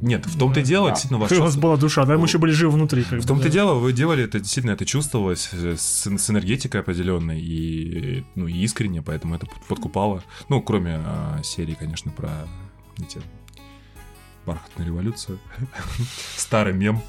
[0.00, 2.72] Нет, в том-то и дело, действительно, У вас была душа, да, мы еще были живы
[2.72, 3.04] внутри.
[3.04, 8.24] как В том-то и дело, вы делали это, действительно, это чувствовалось с, энергетикой определенной и,
[8.34, 10.22] ну, искренне, поэтому это под- подкупало.
[10.48, 12.30] Ну, кроме а, серии, конечно, про
[12.98, 13.20] эти
[14.50, 15.38] бархатную революцию.
[16.36, 17.00] Старый мем.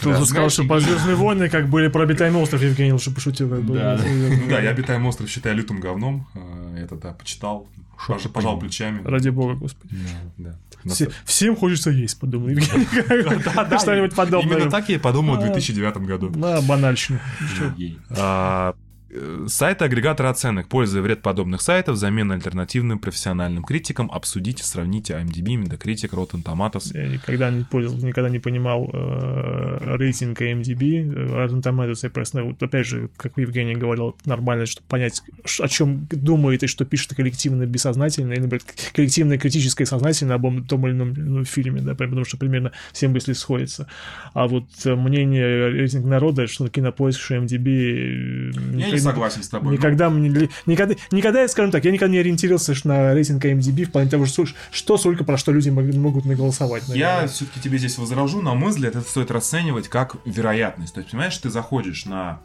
[0.00, 3.48] Кто Да, сказал, что по Звездные войны, как были про обитаемый остров, Евгений лучше пошутил.
[3.48, 4.00] Да, да.
[4.04, 6.26] Ну да, я «Обитаемый остров» считаю лютым говном.
[6.34, 7.68] а, Это, да, почитал.
[8.06, 9.02] Шо Пожал, плечами.
[9.04, 9.96] Ради бога, господи.
[10.36, 10.56] Да.
[10.86, 12.86] Все- всем хочется есть, подумал Евгений.
[13.78, 14.56] Что-нибудь подобное.
[14.56, 15.42] Именно так я и подумал в А.
[15.42, 16.30] 2009 году.
[16.30, 17.18] На банальщину.
[19.10, 20.68] А, э, Сайты агрегатора оценок.
[20.68, 24.10] Польза и вред подобных сайтов, замена альтернативным профессиональным критикам.
[24.10, 26.96] Обсудите, сравните IMDb, Metacritic, Rotten Tomatoes.
[26.96, 32.42] Я никогда не пользовался, никогда не понимал э, рейтинг IMDb, э, Rotten Tomatoes и просто,
[32.42, 35.22] вот опять же, как Евгений говорил, нормально, чтобы понять,
[35.60, 40.86] о чем думает и что пишет коллективно бессознательно, или, например, коллективное критическое сознательно об том
[40.86, 43.86] или ином ну, фильме, да, потому что примерно все мысли сходятся.
[44.34, 48.52] А вот э, мнение рейтинг народа, что на кинопоиск, что IMDb...
[48.54, 49.72] э, Я согласен с тобой.
[49.74, 53.84] Никогда мне ли- никогда, никогда, я скажем так, я никогда не ориентировался на рейтинг IMDb
[53.84, 56.84] в плане того, что, что сколько про что люди мог- могут наголосовать.
[56.88, 57.28] Я наверное.
[57.28, 58.42] все-таки тебе здесь возражу.
[58.42, 60.94] На мой взгляд, это стоит расценивать как вероятность.
[60.94, 62.40] То есть, понимаешь, ты заходишь на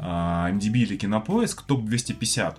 [0.00, 2.56] MDB или Кинопоиск, топ-250.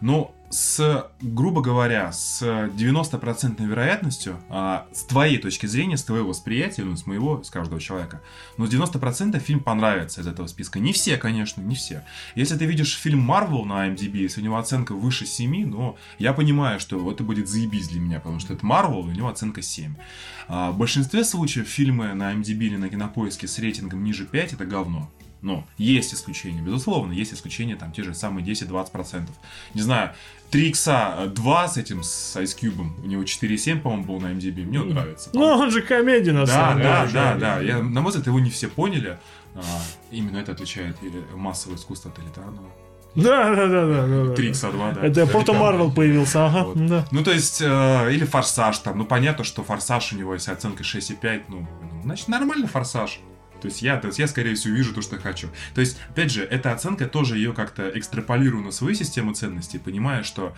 [0.00, 6.82] Но с, грубо говоря, с 90% вероятностью, а, с твоей точки зрения, с твоего восприятия,
[6.82, 8.20] ну, с моего, с каждого человека,
[8.58, 10.80] но с 90% фильм понравится из этого списка.
[10.80, 12.02] Не все, конечно, не все.
[12.34, 16.32] Если ты видишь фильм Marvel на MDB, если у него оценка выше 7, но я
[16.32, 19.94] понимаю, что это будет заебись для меня, потому что это Marvel, у него оценка 7.
[20.48, 24.64] А, в большинстве случаев фильмы на MDB или на Кинопоиске с рейтингом ниже 5 это
[24.64, 25.08] говно.
[25.42, 29.22] Но есть исключения, безусловно, есть исключения, там те же самые 10-20%.
[29.74, 30.10] Не знаю,
[30.50, 34.64] 3 икса 2 с этим, с Ice Cube, у него 4,7, по-моему, был на MDB,
[34.66, 35.30] мне он нравится.
[35.32, 36.88] Ну, он же комедия, на Да, самом деле.
[36.88, 37.60] да, да, да.
[37.60, 39.18] Я, на мой взгляд, его не все поняли.
[39.54, 39.60] А,
[40.10, 42.68] именно это отличает э, массовое искусство от элитарного.
[43.16, 44.34] Да, да, да, да, да, да.
[44.34, 45.06] 3 икса 2, да.
[45.06, 45.52] Это Порто.
[45.52, 46.86] Марвел появился, ага, Вот.
[46.86, 47.06] да.
[47.10, 48.98] Ну, то есть, э, или форсаж там.
[48.98, 53.20] Ну, понятно, что форсаж у него, если оценка 6,5, ну, ну, значит, нормальный форсаж.
[53.60, 55.48] То есть я, то есть я, скорее всего, вижу то, что хочу.
[55.74, 60.22] То есть, опять же, эта оценка тоже ее как-то экстраполирую на свою систему ценностей, понимая,
[60.22, 60.54] что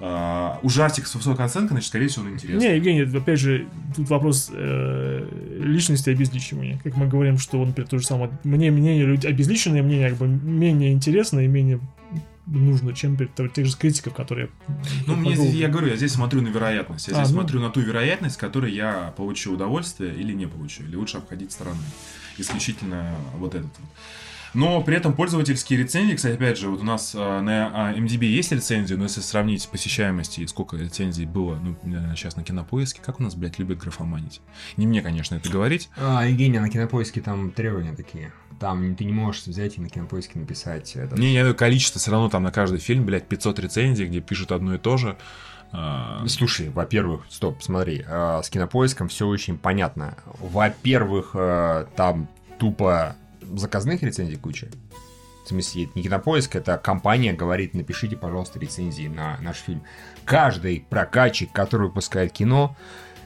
[0.00, 2.68] э, ужастик с высокой оценкой, значит, скорее всего, он интересный.
[2.68, 5.28] Не, Евгений, опять же, тут вопрос э,
[5.60, 6.80] личности обезличивания.
[6.82, 10.18] Как мы говорим, что, вот, например, то же самое, мне мнение, люди- обезличенное мнение как
[10.18, 11.80] бы менее интересно и менее
[12.46, 14.48] нужно, чем тех же критиков, которые...
[15.06, 17.08] Ну, мне здесь, я говорю, я здесь смотрю на вероятность.
[17.08, 17.40] Я А, здесь ну.
[17.40, 20.84] смотрю на ту вероятность, которой я получу удовольствие или не получу.
[20.84, 21.82] Или лучше обходить стороной.
[22.38, 23.88] Исключительно вот этот вот.
[24.56, 28.24] Но при этом пользовательские рецензии, кстати, опять же, вот у нас а, на а, MDB
[28.24, 31.76] есть рецензии, но если сравнить посещаемости и сколько рецензий было, ну,
[32.14, 34.40] сейчас на кинопоиске, как у нас, блядь, любят графоманить.
[34.78, 35.90] Не мне, конечно, это говорить.
[35.98, 38.32] А, Евгения, на кинопоиске там требования такие.
[38.58, 41.16] Там ты не можешь взять и на кинопоиске написать это.
[41.16, 44.76] Не, я количество, все равно там на каждый фильм, блядь, 500 рецензий, где пишут одно
[44.76, 45.18] и то же.
[45.72, 50.16] А, Слушай, во-первых, стоп, смотри, э, с кинопоиском все очень понятно.
[50.40, 54.68] Во-первых, э, там тупо заказных рецензий куча.
[55.44, 59.82] В смысле, это не кинопоиск, это компания говорит, напишите, пожалуйста, рецензии на наш фильм.
[60.24, 62.76] Каждый прокатчик, который выпускает кино,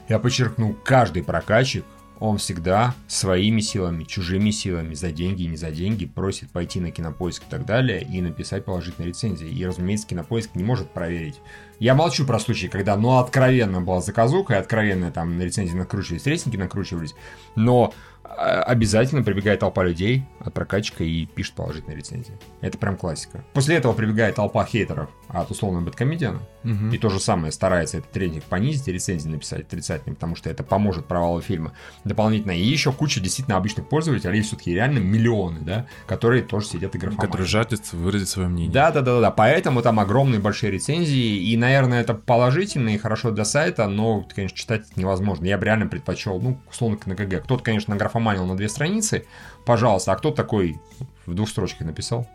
[0.07, 1.85] я подчеркну, каждый прокатчик,
[2.21, 7.41] он всегда своими силами, чужими силами, за деньги, не за деньги, просит пойти на кинопоиск
[7.41, 9.49] и так далее и написать положительные рецензии.
[9.49, 11.41] И, разумеется, кинопоиск не может проверить.
[11.79, 16.27] Я молчу про случаи, когда, ну, откровенно была заказуха, и откровенно там на рецензии накручивались,
[16.27, 17.15] рейтинги накручивались,
[17.55, 17.91] но
[18.23, 22.33] обязательно прибегает толпа людей от прокатчика и пишет положительные рецензии.
[22.61, 23.43] Это прям классика.
[23.53, 26.91] После этого прибегает толпа хейтеров от условного бэткомедиана, мгм.
[26.91, 30.63] и то же самое старается этот рейтинг понизить и рецензии написать отрицательные, потому что это
[30.63, 32.51] поможет провалу фильма дополнительно.
[32.51, 37.31] И еще куча действительно обычных пользователей, все-таки реально миллионы, да, которые тоже сидят и графоманят.
[37.31, 38.71] Который жаждет выразить свое мнение.
[38.71, 39.31] Да, да, да, да.
[39.31, 41.51] Поэтому там огромные большие рецензии.
[41.51, 45.45] И, наверное, это положительно и хорошо для сайта, но, конечно, читать невозможно.
[45.45, 47.43] Я бы реально предпочел, ну, условно, на КГ.
[47.43, 49.25] Кто-то, конечно, награфоманил на две страницы,
[49.65, 50.79] пожалуйста, а кто такой
[51.25, 52.27] в двух строчках написал?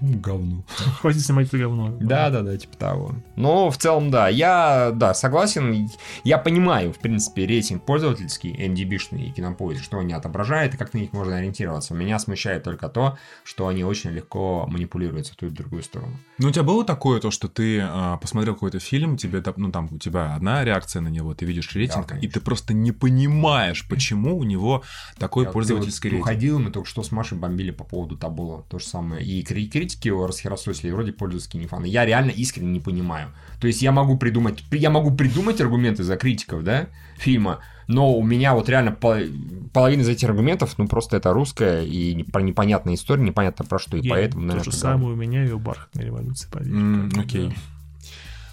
[0.00, 0.64] Ну, говно.
[1.00, 1.96] Хватит снимать это говно.
[2.00, 3.14] Да, да, да, типа того.
[3.36, 5.88] Но в целом, да, я, да, согласен.
[6.24, 10.98] Я понимаю, в принципе, рейтинг пользовательский, NDB-шный и кинопоиск, что они отображают и как на
[10.98, 11.94] них можно ориентироваться.
[11.94, 16.16] Меня смущает только то, что они очень легко манипулируются в ту и в другую сторону.
[16.38, 19.88] Ну, у тебя было такое, то, что ты а, посмотрел какой-то фильм, тебе, ну, там,
[19.90, 22.30] у тебя одна реакция на него, ты видишь рейтинг, и конечно.
[22.32, 24.82] ты просто не понимаешь, почему у него
[25.18, 26.26] такой Я пользовательский ты вот рейтинг.
[26.26, 28.64] Уходил, мы только что с Машей бомбили по поводу Табула.
[28.68, 29.24] То же самое.
[29.24, 31.86] И кри- критики его расхерососили, и вроде пользовательские не фаны.
[31.86, 33.28] Я реально искренне не понимаю.
[33.60, 36.86] То есть я могу придумать, я могу придумать аргументы за критиков, да,
[37.18, 39.16] фильма, но у меня вот реально пол-
[39.72, 43.96] половина из этих аргументов, ну просто это русская и про непонятная история, непонятно про что,
[43.96, 46.72] и Я- поэтому, наверное, То же самое у меня и у бархатной революции, поверь.
[46.72, 47.48] Бы, окей.
[47.48, 47.54] да.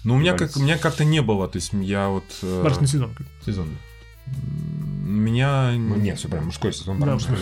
[0.04, 0.60] Ну, у меня, как, Революция.
[0.60, 2.24] у меня как-то не было, то есть я вот...
[2.42, 3.10] э, Бархатный сезон.
[3.14, 3.26] как.
[5.04, 5.72] Меня...
[5.72, 7.36] Ну, нет, все прям мужской сезон, Да, прям мужской.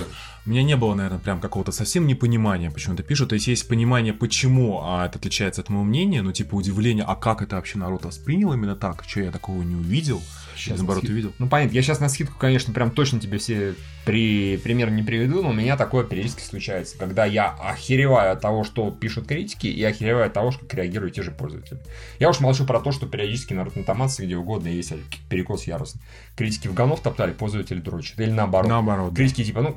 [0.46, 3.30] У меня не было, наверное, прям какого-то совсем непонимания, почему это пишут.
[3.30, 7.16] То есть есть понимание, почему а, это отличается от моего мнения, ну, типа, удивление, а
[7.16, 9.02] как это вообще народ воспринял именно так?
[9.06, 10.22] Что я такого не увидел?
[10.56, 11.32] Щас наоборот, на увидел.
[11.38, 14.56] Ну, понятно, я сейчас на скидку, конечно, прям точно тебе все при...
[14.56, 18.90] пример не приведу, но у меня такое периодически случается, когда я охереваю от того, что
[18.90, 21.78] пишут критики, и охереваю от того, как реагируют те же пользователи.
[22.18, 24.92] Я уж молчу про то, что периодически на Ротнотомации, где угодно, есть
[25.28, 26.00] перекос яростный.
[26.36, 28.18] Критики в говно втоптали, пользователи дрочат.
[28.20, 28.68] Или наоборот.
[28.68, 29.10] Наоборот.
[29.10, 29.16] да.
[29.16, 29.76] Критики типа, ну,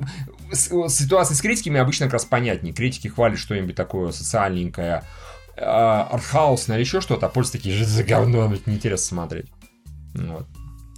[0.52, 2.72] с- ситуация с критиками обычно как раз понятнее.
[2.72, 5.04] Критики хвалят что-нибудь такое социальненькое,
[5.56, 9.46] а, артхаусное или еще что-то, а пользователи такие, же за говно, это неинтересно смотреть.
[10.14, 10.46] Вот.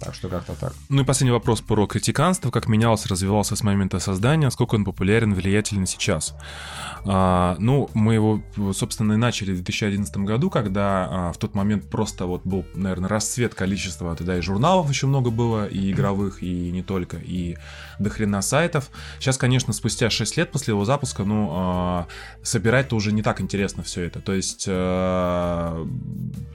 [0.03, 0.73] Так что как-то так.
[0.89, 2.51] Ну и последний вопрос про критиканство.
[2.51, 6.35] Как менялся, развивался с момента создания, сколько он популярен, влиятелен сейчас?
[7.05, 8.41] А, ну, мы его,
[8.73, 13.09] собственно, и начали в 2011 году, когда а, в тот момент просто вот был, наверное,
[13.09, 17.57] расцвет количества, тогда и журналов еще много было, и игровых, и не только, и
[17.99, 18.89] дохрена сайтов.
[19.19, 22.07] Сейчас, конечно, спустя 6 лет после его запуска, ну, а,
[22.41, 24.19] собирать-то уже не так интересно все это.
[24.19, 25.85] То есть а,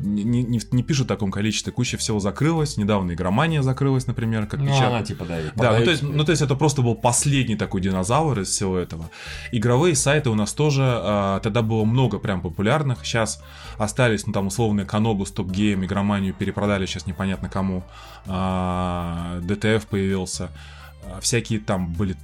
[0.01, 4.61] не, не, не пишут в таком количестве, куча всего закрылась, недавно игромания закрылась, например, как
[4.61, 5.53] Ну, печат- она типа давит.
[5.55, 8.76] да, ну то, есть, ну то есть это просто был последний такой динозавр из всего
[8.76, 9.11] этого.
[9.53, 13.05] Игровые сайты у нас тоже а, тогда было много прям популярных.
[13.05, 13.43] Сейчас
[13.78, 17.84] остались, ну там условные Канобу, Стоп Гейм, Игроманию перепродали сейчас непонятно кому.
[18.26, 20.51] А, DTF появился.
[21.05, 22.16] А, всякие там были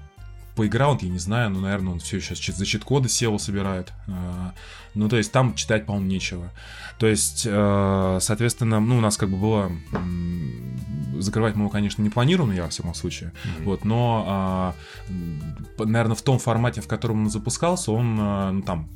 [0.57, 3.93] Playground, я не знаю, но, наверное, он все сейчас за чит-коды SEO собирает.
[4.09, 4.53] А,
[4.95, 6.51] Ну, то есть там читать, по-моему, нечего.
[6.99, 9.73] То есть, э, соответственно, ну, у нас как бы было...
[11.19, 13.33] Закрывать мы его, конечно, не планировано, я во всяком случае.
[13.65, 14.75] Вот, но, а,
[15.79, 18.89] наверное, в том формате, в котором он запускался, он, а, ну, там...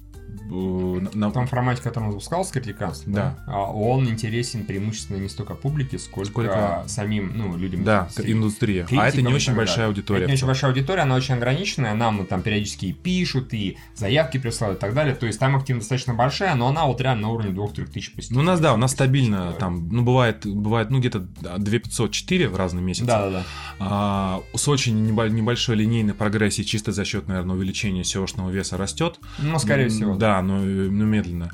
[0.42, 3.38] э, на- В том формате, в котором он запускался критиканство, Да.
[3.46, 7.84] а он интересен преимущественно не столько публике, сколько, Сколько- самим, ну, людям.
[7.84, 8.32] Да, индустрии.
[8.32, 8.82] индустрия.
[8.84, 9.88] критикам А это не очень большая далее.
[9.88, 10.20] аудитория.
[10.22, 14.38] Это не очень большая аудитория, она очень ограниченная, нам там периодически и пишут, и заявки
[14.38, 15.14] присылают и так далее.
[15.14, 18.36] То есть там активность достаточно большая, но она вот реально на уровне 2-3 тысяч посетителей.
[18.36, 21.26] Ну, у нас, да, у нас стабильно, там, ну, бывает, бывает, ну, где-то
[21.58, 23.06] 2504 в разные месяцы.
[23.06, 23.44] Да-да-да.
[23.80, 29.18] А, с очень небо- небольшой линейной прогрессией, чисто за счет, наверное, увеличения SEO-шного веса растет.
[29.38, 30.16] Ну, скорее всего.
[30.16, 31.50] Да, но, э, ну, медленно.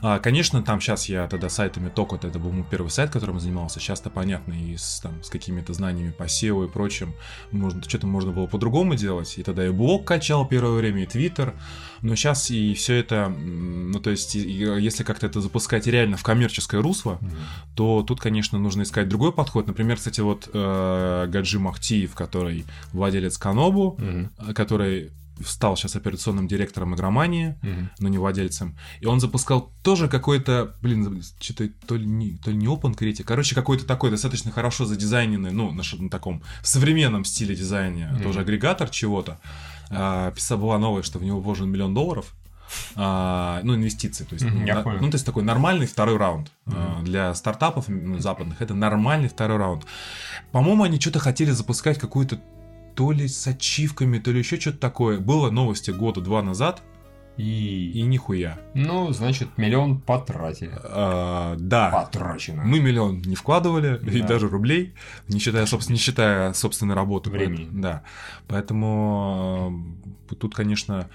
[0.00, 3.40] А, конечно, там сейчас я тогда сайтами Токот, это был мой первый сайт, которым я
[3.40, 3.80] занимался.
[3.80, 7.14] Сейчас-то понятно, и с, там, с какими-то знаниями по SEO и прочим,
[7.50, 9.38] можно, что-то можно было по-другому делать.
[9.38, 11.54] И тогда и блог качал первое время, и Твиттер.
[12.02, 16.22] Но сейчас и все это, ну, то есть, и- если как-то это запускать реально в
[16.22, 17.18] коммерческое русло,
[17.74, 19.66] то тут, конечно, нужно искать другой подход.
[19.66, 25.10] Например, кстати, вот э, Гаджи Махтиев, который владелец Канобу, э, который
[25.46, 27.90] стал сейчас операционным директором игромании, Мгм.
[27.98, 28.76] но не владельцем.
[29.00, 33.24] И он запускал тоже какой-то, блин, что-то то ли не, то ли не Open Critic,
[33.24, 38.22] короче, какой-то такой достаточно хорошо задизайненный, ну, на, на таком современном стиле дизайна, Мгм.
[38.22, 39.38] тоже агрегатор чего-то.
[39.90, 42.34] А, писа была новая, что в него вложен миллион долларов.
[42.96, 47.00] А, ну, инвестиции, то есть, я на- ну, то есть такой нормальный второй раунд А,
[47.02, 47.86] для стартапов
[48.18, 48.60] западных.
[48.60, 49.86] Это нормальный второй раунд.
[50.52, 52.38] По-моему, они что-то хотели запускать какую-то
[52.98, 55.20] то ли с ачивками, то ли еще что-то такое.
[55.20, 56.82] Было новости года два назад,
[57.36, 57.92] И...
[57.94, 58.58] и нихуя.
[58.74, 60.72] Ну, значит, миллион потратили.
[60.82, 61.90] А, да.
[61.90, 62.64] Потрачено.
[62.64, 64.26] Мы миллион не вкладывали, и Да.
[64.26, 64.94] даже рублей,
[65.28, 67.30] не считая, собственно, не считая собственной работы.
[67.30, 67.66] Времени.
[67.66, 68.02] Поэтому- Да.
[68.48, 69.84] Поэтому
[70.28, 71.08] э, тут, конечно,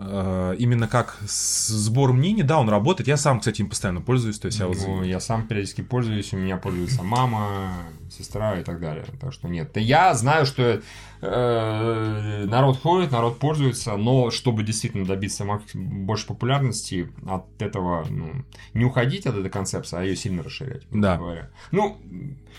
[0.00, 3.06] э, именно как сбор мнений, да, он работает.
[3.06, 4.40] Я сам, кстати, им постоянно пользуюсь.
[4.40, 4.76] То есть я вот...
[4.84, 7.74] Ну, я сам периодически пользуюсь, у меня пользуется мама,
[8.10, 9.04] сестра и так далее.
[9.20, 9.76] Так что нет.
[9.76, 10.80] Я знаю, что
[11.20, 15.44] народ ходит, народ пользуется, но чтобы действительно добиться
[15.74, 18.44] больше популярности, от этого ну,
[18.74, 20.82] не уходить от этой концепции, а ее сильно расширять.
[20.90, 21.16] Да.
[21.16, 21.50] Говоря.
[21.72, 21.98] Ну,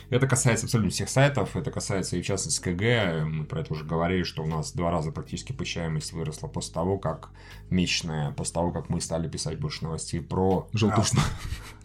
[0.09, 3.25] это касается абсолютно всех сайтов, это касается и в частности КГ.
[3.25, 6.97] Мы про это уже говорили, что у нас два раза практически посещаемость выросла после того,
[6.97, 7.29] как
[7.69, 11.21] месячная, после того, как мы стали писать больше новостей про Желтушно.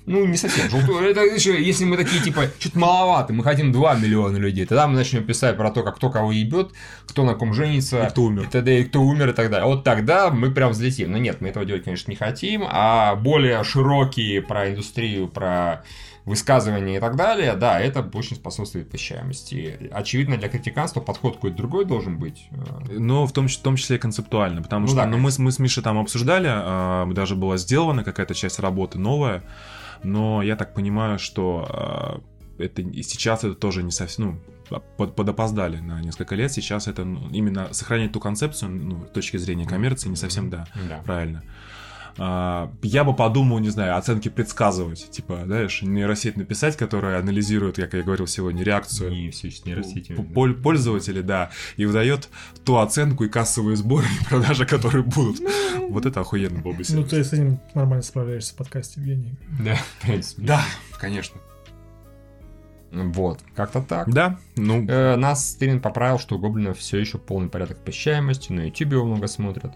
[0.07, 0.69] Ну, не совсем.
[0.71, 0.99] Желту...
[1.01, 4.95] Это еще, если мы такие, типа, что-то маловато, мы хотим 2 миллиона людей, тогда мы
[4.97, 6.71] начнем писать про то, как кто кого ебет,
[7.07, 8.43] кто на ком женится, И кто умер.
[8.43, 8.81] и т.д.
[8.81, 9.67] и кто умер, и так далее.
[9.67, 11.11] Вот тогда мы прям взлетим.
[11.13, 15.85] Но нет, мы этого делать, конечно, не хотим, а более широкие про индустрию, про
[16.27, 19.91] высказывания и так далее, да, это очень способствует посещаемости.
[19.93, 22.47] Очевидно, для критиканства подход какой-то другой должен быть.
[22.51, 25.39] Э, Но в том, в том числе концептуально, потому Ну что да, ну, мы, с-
[25.39, 29.43] мы с Мишей там обсуждали, а, даже была сделана какая-то часть работы новая,
[30.05, 32.21] но я так понимаю, что а,
[32.59, 34.41] это и сейчас это тоже не совсем,
[34.71, 39.11] ну, под, подопоздали на несколько лет, сейчас это ну, именно сохранять ту концепцию, ну, с
[39.11, 41.03] точки зрения коммерции, не совсем, да, Да.
[41.05, 41.43] правильно.
[42.17, 47.93] А, Я бы подумал, не знаю, оценки предсказывать, типа, знаешь, нейросеть написать, которая анализирует, как
[47.95, 52.29] я говорил сегодня, реакцию И все п- пол- пользователя, да, и выдает
[52.65, 55.41] ту оценку и кассовые сборы и продажи, которые будут.
[55.89, 59.35] Вот это охуенно было бы Ну, ты с этим нормально справляешься в подкасте, Евгений.
[59.65, 60.43] Да, в принципе.
[60.43, 60.62] Да,
[61.01, 61.41] конечно.
[62.93, 64.09] Вот, как-то так.
[64.12, 68.67] Да, ну, Э, нас Стивен поправил, что у Гоблина все еще полный порядок посещаемости, на
[68.67, 69.73] Ютубе его много смотрят.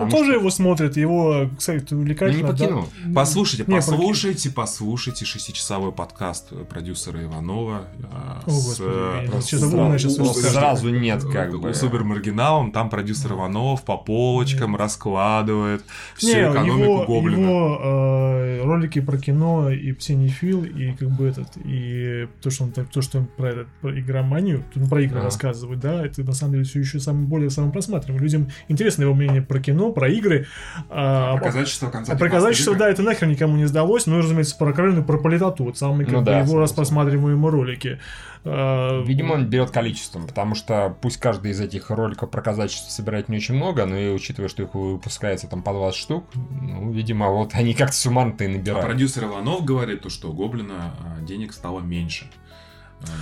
[0.00, 2.46] Он Потому тоже что- его смотрит, его, кстати, Ну, не увлекательно.
[2.48, 2.66] по да.
[2.66, 2.86] кино.
[3.14, 7.82] Послушайте, Не, послушайте, послушайте шестичасовой подкаст продюсера Иванова
[8.12, 8.88] а, О, с господи,
[9.28, 11.74] э, сразу- нет, как э, бы.
[11.74, 15.84] супермаргиналом, там продюсер Иванов по полочкам раскладывает
[16.16, 17.40] всю Не, экономику его, Гоблина.
[17.40, 22.72] его э, ролики про кино и Псенифил, и как бы этот, и то, что он,
[22.72, 25.24] то, что он про, этот, про игроманию, он про игры Ага.
[25.26, 28.22] рассказывает, да, это на самом деле все еще самое более самым просматриваемым.
[28.22, 30.46] Людям интересно его мнение про кино, про игры.
[30.88, 32.84] А, а про 15 казачество, века.
[32.84, 36.14] да, это нахер никому не сдалось, но, разумеется, про Каролину, про политоту, вот самые как
[36.14, 36.76] Ну бы, да, его раз согласен.
[36.94, 37.98] просматриваемые ролики.
[38.44, 43.28] А, Видимо, он берет количеством, потому что пусть каждый из этих роликов про казачество собирает
[43.28, 47.28] не очень много, но и учитывая, что их выпускается там по 20 штук, ну, видимо,
[47.28, 48.86] вот они как-то суммарно-то и А набирают.
[48.86, 52.26] продюсер Иванов говорит, то, что у Гоблина а, денег стало меньше.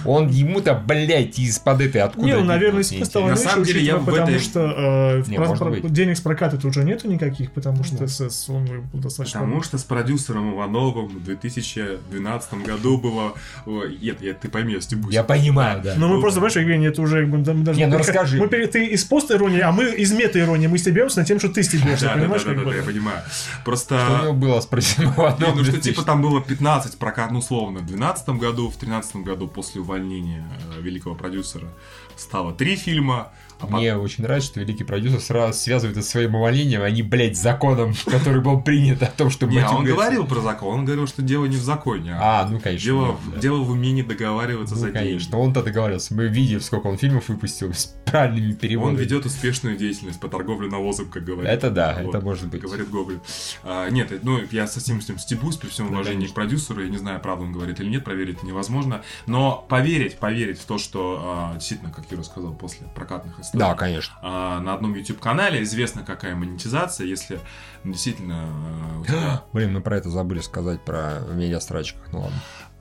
[0.04, 3.80] Он ему-то, блядь, из-под этой откуда Не, ну, видно, наверное, если стало На самом деле,
[3.82, 5.92] я потому этой- что э, Не, про- может про- быть.
[5.92, 8.06] денег с проката уже нету никаких, потому что Да.
[8.08, 9.40] СС, он был достаточно...
[9.40, 13.34] Потому что с продюсером Ивановым в 2012 году было...
[13.66, 15.12] Нет, я, ты пойми, я стебусь.
[15.14, 15.94] Я понимаю, да.
[15.96, 17.78] Но мы просто, понимаешь, Евгений, это уже даже...
[17.78, 18.38] Не, ну мы- расскажи.
[18.48, 20.66] Мы, ты из пост-иронии, а мы из мета-иронии.
[20.66, 22.42] Мы стебемся над тем, что ты стебешься, Да, да, да, понимаешь?
[22.44, 23.20] да, да, да, я понимаю.
[23.28, 24.20] Что у Просто...
[24.22, 25.80] него было с продюсером Ивановым ну что 2000?
[25.94, 30.48] типа там было 15 прокат, ну условно, в 2012 году, в 2013 году после увольнения
[30.74, 31.68] э, великого продюсера
[32.16, 33.32] стало три фильма,
[33.68, 37.94] Мне очень нравится, что великий продюсер сразу связывает это своим увольнением, а не, блядь, законом,
[38.06, 41.22] который был принят о том, что Не, а он говорил про закон, он говорил, что
[41.22, 42.84] дело не в законе, а, А, ну, конечно.
[42.84, 43.40] дело, да, в- да.
[43.40, 44.98] дело в умении договариваться Ну, за деньги.
[44.98, 46.14] конечно, он-то договорился.
[46.14, 48.94] Мы видели, сколько он фильмов выпустил с правильными переводами.
[48.96, 51.50] Он ведет успешную деятельность по торговле навозом, как говорит.
[51.50, 52.60] Это да, Вот, это может быть.
[52.62, 53.18] Говорит Гоголь.
[53.64, 56.32] А, нет, ну, я совсем с ним стебусь, при всем Да, уважении конечно.
[56.32, 60.58] к продюсеру, я не знаю, правду он говорит или нет, проверить невозможно, но поверить, поверить
[60.58, 64.14] в то, что а, действительно, как Юра сказал, после прокатных историй, Да, конечно.
[64.22, 67.40] а, на одном YouTube-канале известно, какая монетизация, если
[67.84, 68.46] действительно
[69.00, 72.02] у тебя Блин, мы про это забыли сказать, про медиастрачках.
[72.12, 72.36] Ну ладно.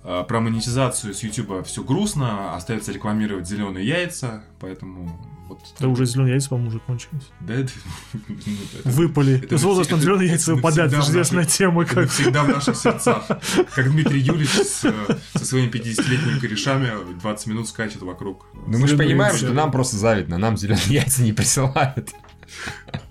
[0.09, 5.59] А, про монетизацию с YouTube все грустно, остается рекламировать зеленые яйца, поэтому вот...
[5.81, 7.27] Да уже зеленые яйца, по-моему, уже кончились.
[7.41, 7.73] Да, это-
[8.13, 8.35] ну,
[8.79, 9.43] это- Выпали.
[9.43, 10.93] это С возрастом зеленые яйца выпадают.
[10.93, 11.83] в Известная тема.
[11.83, 12.09] Это Как...
[12.09, 13.27] всегда в наших сердцах.
[13.75, 14.49] Как Дмитрий Юрьевич
[14.85, 16.89] э, со своими 50-летними корешами
[17.19, 18.45] 20 минут скачет вокруг.
[18.65, 22.13] Ну мы же понимаем, что нам просто завидно, нам зеленые яйца не присылают.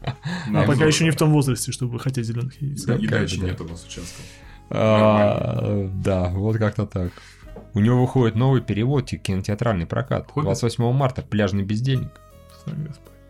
[0.03, 2.85] А пока еще не в том возрасте, чтобы хотеть зеленых яиц.
[2.89, 3.45] И дачи это?
[3.45, 4.25] нет у вас участков.
[4.71, 7.13] А, Да, вот как-то так.
[7.75, 10.27] У него выходит новый перевод, те- кинотеатральный прокат.
[10.31, 10.45] Хоббит?
[10.45, 12.11] 28 марта, «Пляжный бездельник».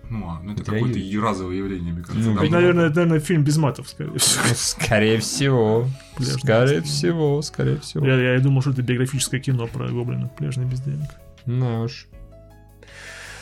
[0.09, 2.30] Ну, а, ну это какое-то разовое явление, мне кажется.
[2.30, 4.43] Ну, Это, наверное, это, наверное, фильм без матов, скорее всего.
[4.49, 5.87] Ну, скорее всего.
[6.16, 8.07] Пляжный Скорее всего, скорее всего.
[8.07, 10.30] Я, я думал, что это биографическое кино про гоблина.
[10.39, 11.11] Пляжный бездельник.
[11.45, 12.07] Ну уж.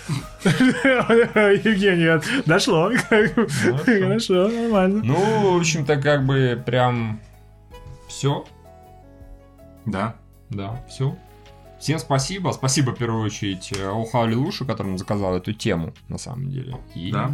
[0.45, 2.91] Евгений, дошло.
[3.85, 5.03] Хорошо, нормально.
[5.05, 7.21] Ну, в общем-то, как бы прям
[8.25, 8.45] все.
[9.87, 10.17] Да.
[10.51, 11.17] Да, все.
[11.79, 12.53] Всем спасибо.
[12.53, 16.77] Спасибо, в первую очередь, э, Ухали Лушу, который нам заказал эту тему, на самом деле.
[16.95, 17.31] И- Да.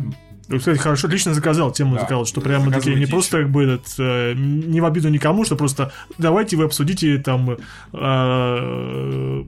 [0.48, 3.62] Ну, Кстати, хорошо, отлично заказал, тему Да, заказал, что прямо такие не просто как бы
[3.62, 7.56] этот, э, не в обиду никому, что просто давайте вы обсудите там э,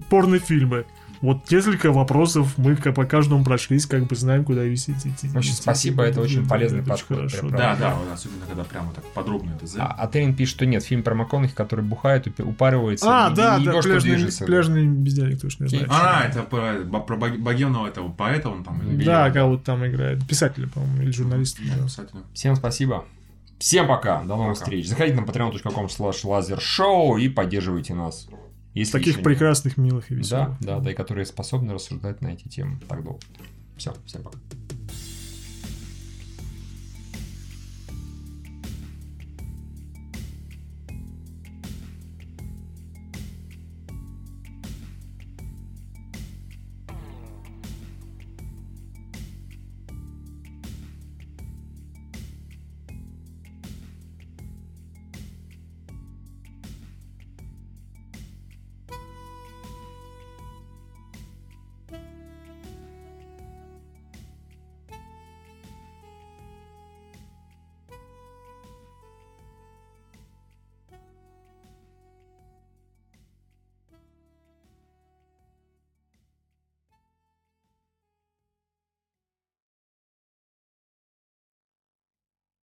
[0.09, 0.84] порнофильмы.
[1.23, 5.07] Вот несколько вопросов мы как по каждому прошлись, как бы знаем, куда висеть.
[5.07, 5.29] идти.
[5.29, 7.77] В общем, спасибо, это очень полезный очень подход, Хорошо, да.
[7.77, 9.85] Да, особенно когда прямо так подробно это А, за.
[9.87, 13.07] а Трин пишет, что нет, фильм про МакКонахи, который бухает, упаривается.
[13.09, 14.45] А, и да, да, пляжный, движется.
[14.45, 15.87] пляжный бездельник, точно знаю.
[15.91, 19.87] А, это про, бо- про бог- богемного этого поэта он там или Да, кого-то там
[19.87, 20.27] играет.
[20.27, 21.62] Писателя, по-моему, или журналиста.
[21.64, 21.85] Да, да.
[21.85, 22.20] писателя.
[22.35, 23.05] Всем спасибо.
[23.61, 24.23] Всем пока.
[24.23, 24.64] До новых Пока.
[24.64, 24.89] встреч.
[24.89, 28.27] Заходите на patreon.com slash лазершоу и поддерживайте нас.
[28.75, 30.57] Если Таких еще прекрасных, милых и Да, веселых.
[30.61, 33.20] да, да, и которые способны рассуждать на эти темы так долго.
[33.77, 34.39] Все, всем пока.